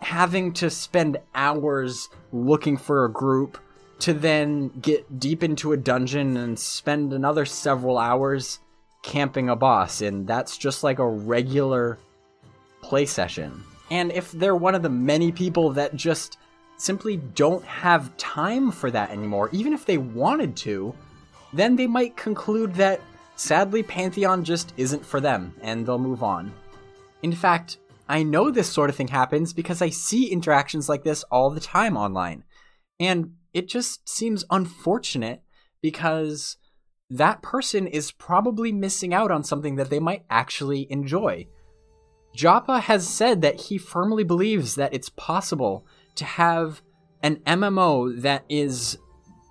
having 0.02 0.54
to 0.54 0.70
spend 0.70 1.18
hours 1.36 2.10
looking 2.32 2.78
for 2.78 3.06
a 3.06 3.12
group 3.12 3.58
to 4.00 4.14
then 4.14 4.70
get 4.82 5.20
deep 5.20 5.44
into 5.44 5.74
a 5.74 5.78
dungeon 5.78 6.38
and 6.38 6.58
spend 6.58 7.14
another 7.14 7.46
several 7.46 7.98
hours 7.98 8.60
camping 9.04 9.50
a 9.50 9.56
boss. 9.56 10.02
And 10.02 10.26
that's 10.26 10.58
just 10.58 10.84
like 10.84 11.00
a 11.00 11.08
regular 11.08 12.00
play 12.82 13.06
session. 13.06 13.64
And 13.92 14.12
if 14.12 14.32
they're 14.32 14.56
one 14.56 14.76
of 14.76 14.84
the 14.84 14.90
many 14.90 15.32
people 15.32 15.72
that 15.74 15.96
just 15.96 16.38
simply 16.78 17.18
don't 17.18 17.64
have 17.66 18.16
time 18.18 18.72
for 18.72 18.90
that 18.92 19.12
anymore, 19.12 19.50
even 19.52 19.74
if 19.74 19.86
they 19.86 19.98
wanted 19.98 20.56
to, 20.58 20.96
then 21.54 21.76
they 21.76 21.88
might 21.88 22.16
conclude 22.16 22.74
that 22.76 23.02
sadly 23.36 23.84
Pantheon 23.84 24.44
just 24.44 24.74
isn't 24.78 25.06
for 25.06 25.20
them 25.20 25.54
and 25.62 25.86
they'll 25.86 25.98
move 25.98 26.24
on. 26.24 26.52
In 27.22 27.34
fact, 27.34 27.78
I 28.08 28.24
know 28.24 28.50
this 28.50 28.70
sort 28.70 28.90
of 28.90 28.96
thing 28.96 29.08
happens 29.08 29.54
because 29.54 29.82
I 29.82 29.90
see 29.90 30.32
interactions 30.32 30.90
like 30.90 31.04
this 31.04 31.24
all 31.24 31.50
the 31.50 31.60
time 31.60 31.96
online. 31.96 32.44
And 33.00 33.34
it 33.54 33.68
just 33.68 34.08
seems 34.08 34.46
unfortunate 34.50 35.44
because 35.82 36.58
that 37.10 37.42
person 37.42 37.88
is 37.88 38.12
probably 38.12 38.72
missing 38.72 39.14
out 39.14 39.32
on 39.32 39.44
something 39.44 39.76
that 39.76 39.90
they 39.90 40.00
might 40.00 40.26
actually 40.30 40.88
enjoy. 40.92 41.48
Joppa 42.36 42.82
has 42.82 43.08
said 43.08 43.42
that 43.42 43.62
he 43.62 43.78
firmly 43.78 44.24
believes 44.24 44.76
that 44.76 44.94
it's 44.94 45.10
possible 45.10 45.86
to 46.16 46.26
have 46.26 46.82
an 47.24 47.38
MMO 47.38 48.22
that 48.22 48.46
is 48.50 48.98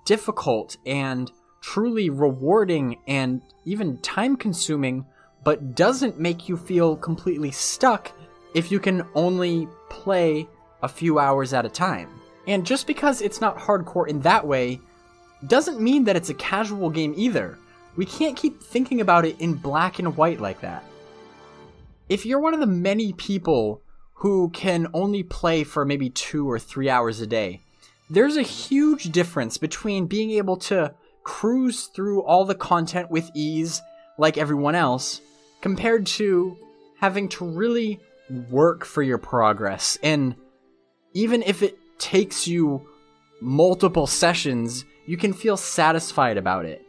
difficult 0.05 0.77
and 0.85 1.31
truly 1.61 2.09
rewarding 2.09 2.97
and 3.07 3.41
even 3.65 3.97
time 3.99 4.35
consuming, 4.35 5.05
but 5.43 5.75
doesn't 5.75 6.19
make 6.19 6.49
you 6.49 6.57
feel 6.57 6.95
completely 6.95 7.51
stuck 7.51 8.11
if 8.53 8.71
you 8.71 8.79
can 8.79 9.05
only 9.15 9.67
play 9.89 10.47
a 10.81 10.87
few 10.87 11.19
hours 11.19 11.53
at 11.53 11.65
a 11.65 11.69
time. 11.69 12.09
And 12.47 12.65
just 12.65 12.87
because 12.87 13.21
it's 13.21 13.41
not 13.41 13.57
hardcore 13.57 14.07
in 14.07 14.21
that 14.21 14.45
way, 14.45 14.79
doesn't 15.47 15.79
mean 15.79 16.03
that 16.05 16.15
it's 16.15 16.29
a 16.29 16.33
casual 16.33 16.89
game 16.89 17.13
either. 17.15 17.57
We 17.95 18.05
can't 18.05 18.37
keep 18.37 18.61
thinking 18.61 19.01
about 19.01 19.25
it 19.25 19.39
in 19.39 19.55
black 19.55 19.99
and 19.99 20.15
white 20.17 20.39
like 20.39 20.61
that 20.61 20.83
if 22.09 22.25
you're 22.25 22.39
one 22.39 22.55
of 22.55 22.59
the 22.59 22.65
many 22.65 23.13
people 23.13 23.81
who 24.15 24.49
can 24.49 24.87
only 24.93 25.23
play 25.23 25.63
for 25.63 25.85
maybe 25.85 26.09
two 26.09 26.49
or 26.49 26.59
three 26.59 26.89
hours 26.89 27.21
a 27.21 27.27
day, 27.27 27.61
there's 28.09 28.35
a 28.35 28.41
huge 28.41 29.11
difference 29.11 29.57
between 29.57 30.07
being 30.07 30.31
able 30.31 30.57
to 30.57 30.93
cruise 31.23 31.87
through 31.87 32.23
all 32.23 32.45
the 32.45 32.55
content 32.55 33.09
with 33.09 33.29
ease 33.33 33.81
like 34.17 34.37
everyone 34.37 34.75
else 34.75 35.21
compared 35.61 36.05
to 36.05 36.57
having 36.99 37.29
to 37.29 37.45
really 37.45 37.99
work 38.49 38.85
for 38.85 39.01
your 39.01 39.17
progress. 39.17 39.97
And 40.03 40.35
even 41.13 41.41
if 41.43 41.63
it 41.63 41.77
takes 41.97 42.47
you 42.47 42.87
multiple 43.41 44.07
sessions, 44.07 44.85
you 45.05 45.17
can 45.17 45.33
feel 45.33 45.57
satisfied 45.57 46.37
about 46.37 46.65
it. 46.65 46.85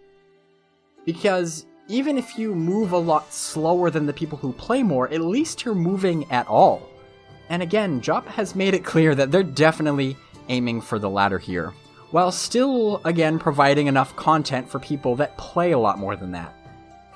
Because 1.04 1.66
even 1.88 2.18
if 2.18 2.38
you 2.38 2.54
move 2.54 2.92
a 2.92 2.98
lot 2.98 3.32
slower 3.32 3.90
than 3.90 4.06
the 4.06 4.12
people 4.12 4.38
who 4.38 4.52
play 4.52 4.82
more, 4.82 5.08
at 5.08 5.20
least 5.20 5.64
you're 5.64 5.74
moving 5.74 6.30
at 6.30 6.46
all. 6.46 6.88
And 7.48 7.62
again, 7.62 8.00
Jop 8.00 8.26
has 8.26 8.54
made 8.54 8.74
it 8.74 8.84
clear 8.84 9.14
that 9.14 9.32
they're 9.32 9.42
definitely 9.42 10.16
aiming 10.48 10.82
for 10.82 10.98
the 10.98 11.10
latter 11.10 11.38
here. 11.38 11.72
While 12.10 12.32
still, 12.32 13.00
again, 13.04 13.38
providing 13.38 13.86
enough 13.86 14.16
content 14.16 14.68
for 14.68 14.78
people 14.78 15.16
that 15.16 15.36
play 15.36 15.72
a 15.72 15.78
lot 15.78 15.98
more 15.98 16.16
than 16.16 16.32
that. 16.32 16.54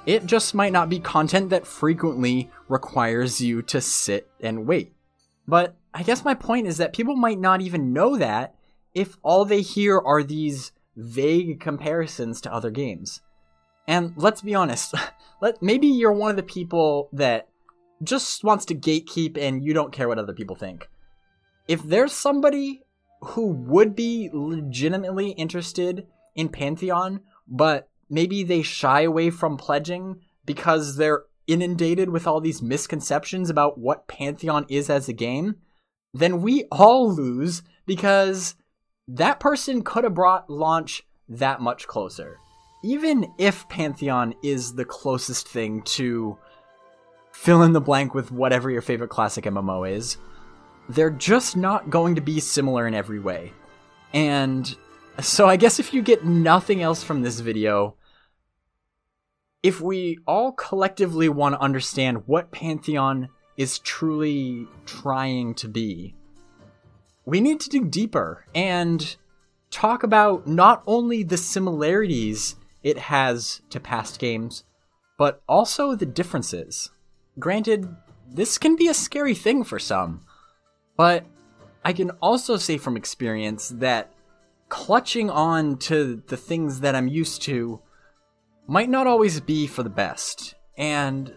It 0.06 0.26
just 0.26 0.54
might 0.54 0.72
not 0.72 0.88
be 0.88 1.00
content 1.00 1.50
that 1.50 1.66
frequently 1.66 2.50
requires 2.68 3.40
you 3.40 3.62
to 3.62 3.80
sit 3.80 4.28
and 4.40 4.66
wait. 4.66 4.92
But 5.48 5.76
I 5.92 6.02
guess 6.02 6.24
my 6.24 6.34
point 6.34 6.66
is 6.66 6.76
that 6.76 6.92
people 6.92 7.16
might 7.16 7.38
not 7.38 7.60
even 7.60 7.92
know 7.92 8.16
that 8.18 8.54
if 8.94 9.16
all 9.22 9.44
they 9.44 9.62
hear 9.62 9.98
are 9.98 10.22
these 10.22 10.72
vague 10.96 11.60
comparisons 11.60 12.40
to 12.42 12.52
other 12.52 12.70
games. 12.70 13.20
And 13.86 14.12
let's 14.16 14.42
be 14.42 14.54
honest, 14.54 14.94
let 15.40 15.62
maybe 15.62 15.86
you're 15.86 16.12
one 16.12 16.30
of 16.30 16.36
the 16.36 16.42
people 16.42 17.08
that 17.12 17.48
just 18.02 18.44
wants 18.44 18.64
to 18.66 18.74
gatekeep 18.74 19.38
and 19.38 19.64
you 19.64 19.72
don't 19.72 19.92
care 19.92 20.08
what 20.08 20.18
other 20.18 20.32
people 20.32 20.56
think. 20.56 20.88
If 21.66 21.82
there's 21.82 22.12
somebody 22.12 22.82
who 23.28 23.46
would 23.46 23.94
be 23.94 24.30
legitimately 24.32 25.30
interested 25.30 26.06
in 26.34 26.48
Pantheon, 26.48 27.20
but 27.46 27.88
maybe 28.08 28.42
they 28.42 28.62
shy 28.62 29.02
away 29.02 29.30
from 29.30 29.56
pledging 29.56 30.20
because 30.44 30.96
they're 30.96 31.24
inundated 31.46 32.10
with 32.10 32.26
all 32.26 32.40
these 32.40 32.62
misconceptions 32.62 33.50
about 33.50 33.78
what 33.78 34.08
Pantheon 34.08 34.66
is 34.68 34.88
as 34.88 35.08
a 35.08 35.12
game, 35.12 35.56
then 36.12 36.42
we 36.42 36.64
all 36.70 37.12
lose 37.12 37.62
because 37.86 38.54
that 39.06 39.40
person 39.40 39.82
could 39.82 40.04
have 40.04 40.14
brought 40.14 40.48
launch 40.48 41.02
that 41.28 41.60
much 41.60 41.86
closer. 41.86 42.38
Even 42.82 43.26
if 43.38 43.68
Pantheon 43.68 44.34
is 44.42 44.74
the 44.74 44.84
closest 44.84 45.48
thing 45.48 45.82
to 45.82 46.38
fill 47.32 47.62
in 47.62 47.72
the 47.72 47.80
blank 47.80 48.14
with 48.14 48.30
whatever 48.30 48.70
your 48.70 48.82
favorite 48.82 49.08
classic 49.08 49.44
MMO 49.44 49.90
is, 49.90 50.16
they're 50.88 51.10
just 51.10 51.56
not 51.56 51.90
going 51.90 52.14
to 52.14 52.20
be 52.20 52.40
similar 52.40 52.86
in 52.86 52.94
every 52.94 53.20
way. 53.20 53.52
And 54.12 54.76
so 55.20 55.48
I 55.48 55.56
guess 55.56 55.78
if 55.78 55.94
you 55.94 56.02
get 56.02 56.24
nothing 56.24 56.82
else 56.82 57.02
from 57.02 57.22
this 57.22 57.40
video, 57.40 57.96
if 59.62 59.80
we 59.80 60.18
all 60.26 60.52
collectively 60.52 61.28
want 61.28 61.54
to 61.54 61.60
understand 61.60 62.26
what 62.26 62.52
Pantheon 62.52 63.28
is 63.56 63.78
truly 63.78 64.66
trying 64.84 65.54
to 65.54 65.68
be, 65.68 66.14
we 67.24 67.40
need 67.40 67.60
to 67.60 67.70
dig 67.70 67.90
deeper 67.90 68.44
and 68.54 69.16
talk 69.70 70.02
about 70.02 70.46
not 70.46 70.82
only 70.86 71.22
the 71.22 71.38
similarities 71.38 72.56
it 72.82 72.98
has 72.98 73.62
to 73.70 73.80
past 73.80 74.18
games, 74.18 74.64
but 75.16 75.42
also 75.48 75.94
the 75.94 76.06
differences. 76.06 76.90
Granted, 77.38 77.88
this 78.30 78.58
can 78.58 78.76
be 78.76 78.88
a 78.88 78.94
scary 78.94 79.34
thing 79.34 79.64
for 79.64 79.78
some, 79.78 80.20
but 80.96 81.24
I 81.84 81.92
can 81.92 82.10
also 82.22 82.56
say 82.56 82.78
from 82.78 82.96
experience 82.96 83.68
that 83.76 84.12
clutching 84.68 85.30
on 85.30 85.76
to 85.78 86.22
the 86.26 86.36
things 86.36 86.80
that 86.80 86.94
I'm 86.94 87.08
used 87.08 87.42
to 87.42 87.80
might 88.66 88.88
not 88.88 89.06
always 89.06 89.40
be 89.40 89.66
for 89.66 89.82
the 89.82 89.90
best. 89.90 90.54
And 90.76 91.34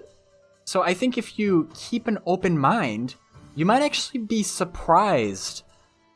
so 0.63 0.81
I 0.81 0.93
think 0.93 1.17
if 1.17 1.37
you 1.37 1.69
keep 1.73 2.07
an 2.07 2.19
open 2.25 2.57
mind, 2.57 3.15
you 3.55 3.65
might 3.65 3.81
actually 3.81 4.21
be 4.21 4.43
surprised 4.43 5.63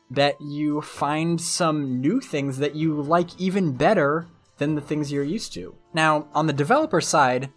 that 0.09 0.39
you 0.41 0.81
find 0.81 1.39
some 1.39 2.01
new 2.01 2.19
things 2.19 2.57
that 2.57 2.75
you 2.75 3.01
like 3.01 3.39
even 3.39 3.73
better 3.73 4.27
than 4.57 4.75
the 4.75 4.81
things 4.81 5.11
you're 5.11 5.23
used 5.23 5.53
to. 5.53 5.75
Now, 5.93 6.27
on 6.33 6.47
the 6.47 6.53
developer 6.53 7.01
side, 7.01 7.49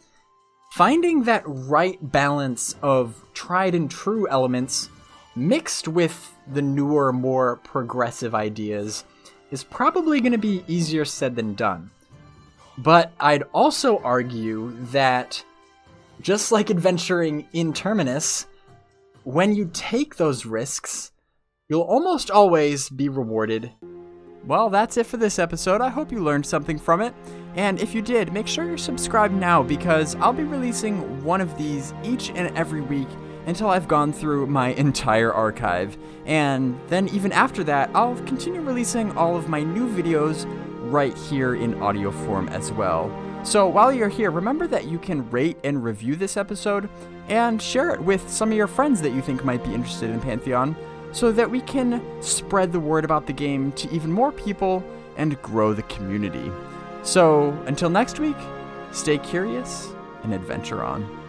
finding 0.72 1.24
that 1.24 1.42
right 1.46 1.98
balance 2.00 2.76
of 2.80 3.24
tried 3.34 3.74
and 3.74 3.90
true 3.90 4.28
elements 4.28 4.88
mixed 5.36 5.88
with 5.88 6.34
the 6.52 6.62
newer, 6.62 7.12
more 7.12 7.56
progressive 7.56 8.34
ideas 8.34 9.04
is 9.50 9.64
probably 9.64 10.20
going 10.20 10.32
to 10.32 10.38
be 10.38 10.64
easier 10.66 11.04
said 11.04 11.36
than 11.36 11.54
done. 11.54 11.90
But 12.78 13.12
I'd 13.20 13.44
also 13.52 13.98
argue 13.98 14.72
that 14.86 15.44
just 16.20 16.50
like 16.50 16.70
adventuring 16.70 17.46
in 17.52 17.72
Terminus, 17.72 18.46
when 19.22 19.54
you 19.54 19.70
take 19.72 20.16
those 20.16 20.44
risks, 20.44 21.12
you'll 21.68 21.82
almost 21.82 22.30
always 22.30 22.88
be 22.88 23.08
rewarded. 23.08 23.70
Well, 24.44 24.68
that's 24.70 24.96
it 24.96 25.06
for 25.06 25.16
this 25.16 25.38
episode. 25.38 25.80
I 25.80 25.88
hope 25.88 26.12
you 26.12 26.22
learned 26.22 26.44
something 26.44 26.78
from 26.78 27.00
it. 27.00 27.14
And 27.54 27.80
if 27.80 27.94
you 27.94 28.02
did, 28.02 28.32
make 28.32 28.46
sure 28.46 28.64
you're 28.64 28.76
subscribed 28.76 29.34
now 29.34 29.62
because 29.62 30.16
I'll 30.16 30.32
be 30.32 30.42
releasing 30.42 31.22
one 31.24 31.40
of 31.40 31.56
these 31.56 31.94
each 32.02 32.30
and 32.30 32.54
every 32.56 32.80
week 32.80 33.08
until 33.46 33.70
I've 33.70 33.88
gone 33.88 34.12
through 34.12 34.46
my 34.46 34.68
entire 34.74 35.32
archive. 35.32 35.96
And 36.26 36.78
then, 36.88 37.08
even 37.08 37.32
after 37.32 37.64
that, 37.64 37.90
I'll 37.94 38.16
continue 38.22 38.60
releasing 38.60 39.16
all 39.16 39.36
of 39.36 39.48
my 39.48 39.62
new 39.62 39.88
videos 39.88 40.46
right 40.90 41.16
here 41.16 41.54
in 41.54 41.82
audio 41.82 42.10
form 42.10 42.48
as 42.48 42.72
well. 42.72 43.10
So 43.44 43.68
while 43.68 43.92
you're 43.92 44.08
here, 44.08 44.30
remember 44.30 44.66
that 44.68 44.86
you 44.86 44.98
can 44.98 45.30
rate 45.30 45.58
and 45.64 45.84
review 45.84 46.16
this 46.16 46.36
episode 46.36 46.88
and 47.28 47.60
share 47.60 47.90
it 47.90 48.00
with 48.00 48.28
some 48.30 48.50
of 48.50 48.56
your 48.56 48.66
friends 48.66 49.02
that 49.02 49.12
you 49.12 49.20
think 49.20 49.44
might 49.44 49.62
be 49.62 49.74
interested 49.74 50.10
in 50.10 50.20
Pantheon 50.20 50.74
so 51.12 51.30
that 51.30 51.50
we 51.50 51.60
can 51.60 52.02
spread 52.22 52.72
the 52.72 52.80
word 52.80 53.04
about 53.04 53.26
the 53.26 53.32
game 53.32 53.70
to 53.72 53.90
even 53.90 54.10
more 54.10 54.32
people 54.32 54.82
and 55.16 55.40
grow 55.42 55.74
the 55.74 55.82
community. 55.82 56.50
So 57.02 57.50
until 57.66 57.90
next 57.90 58.18
week, 58.18 58.36
stay 58.92 59.18
curious 59.18 59.92
and 60.22 60.32
adventure 60.32 60.82
on. 60.82 61.23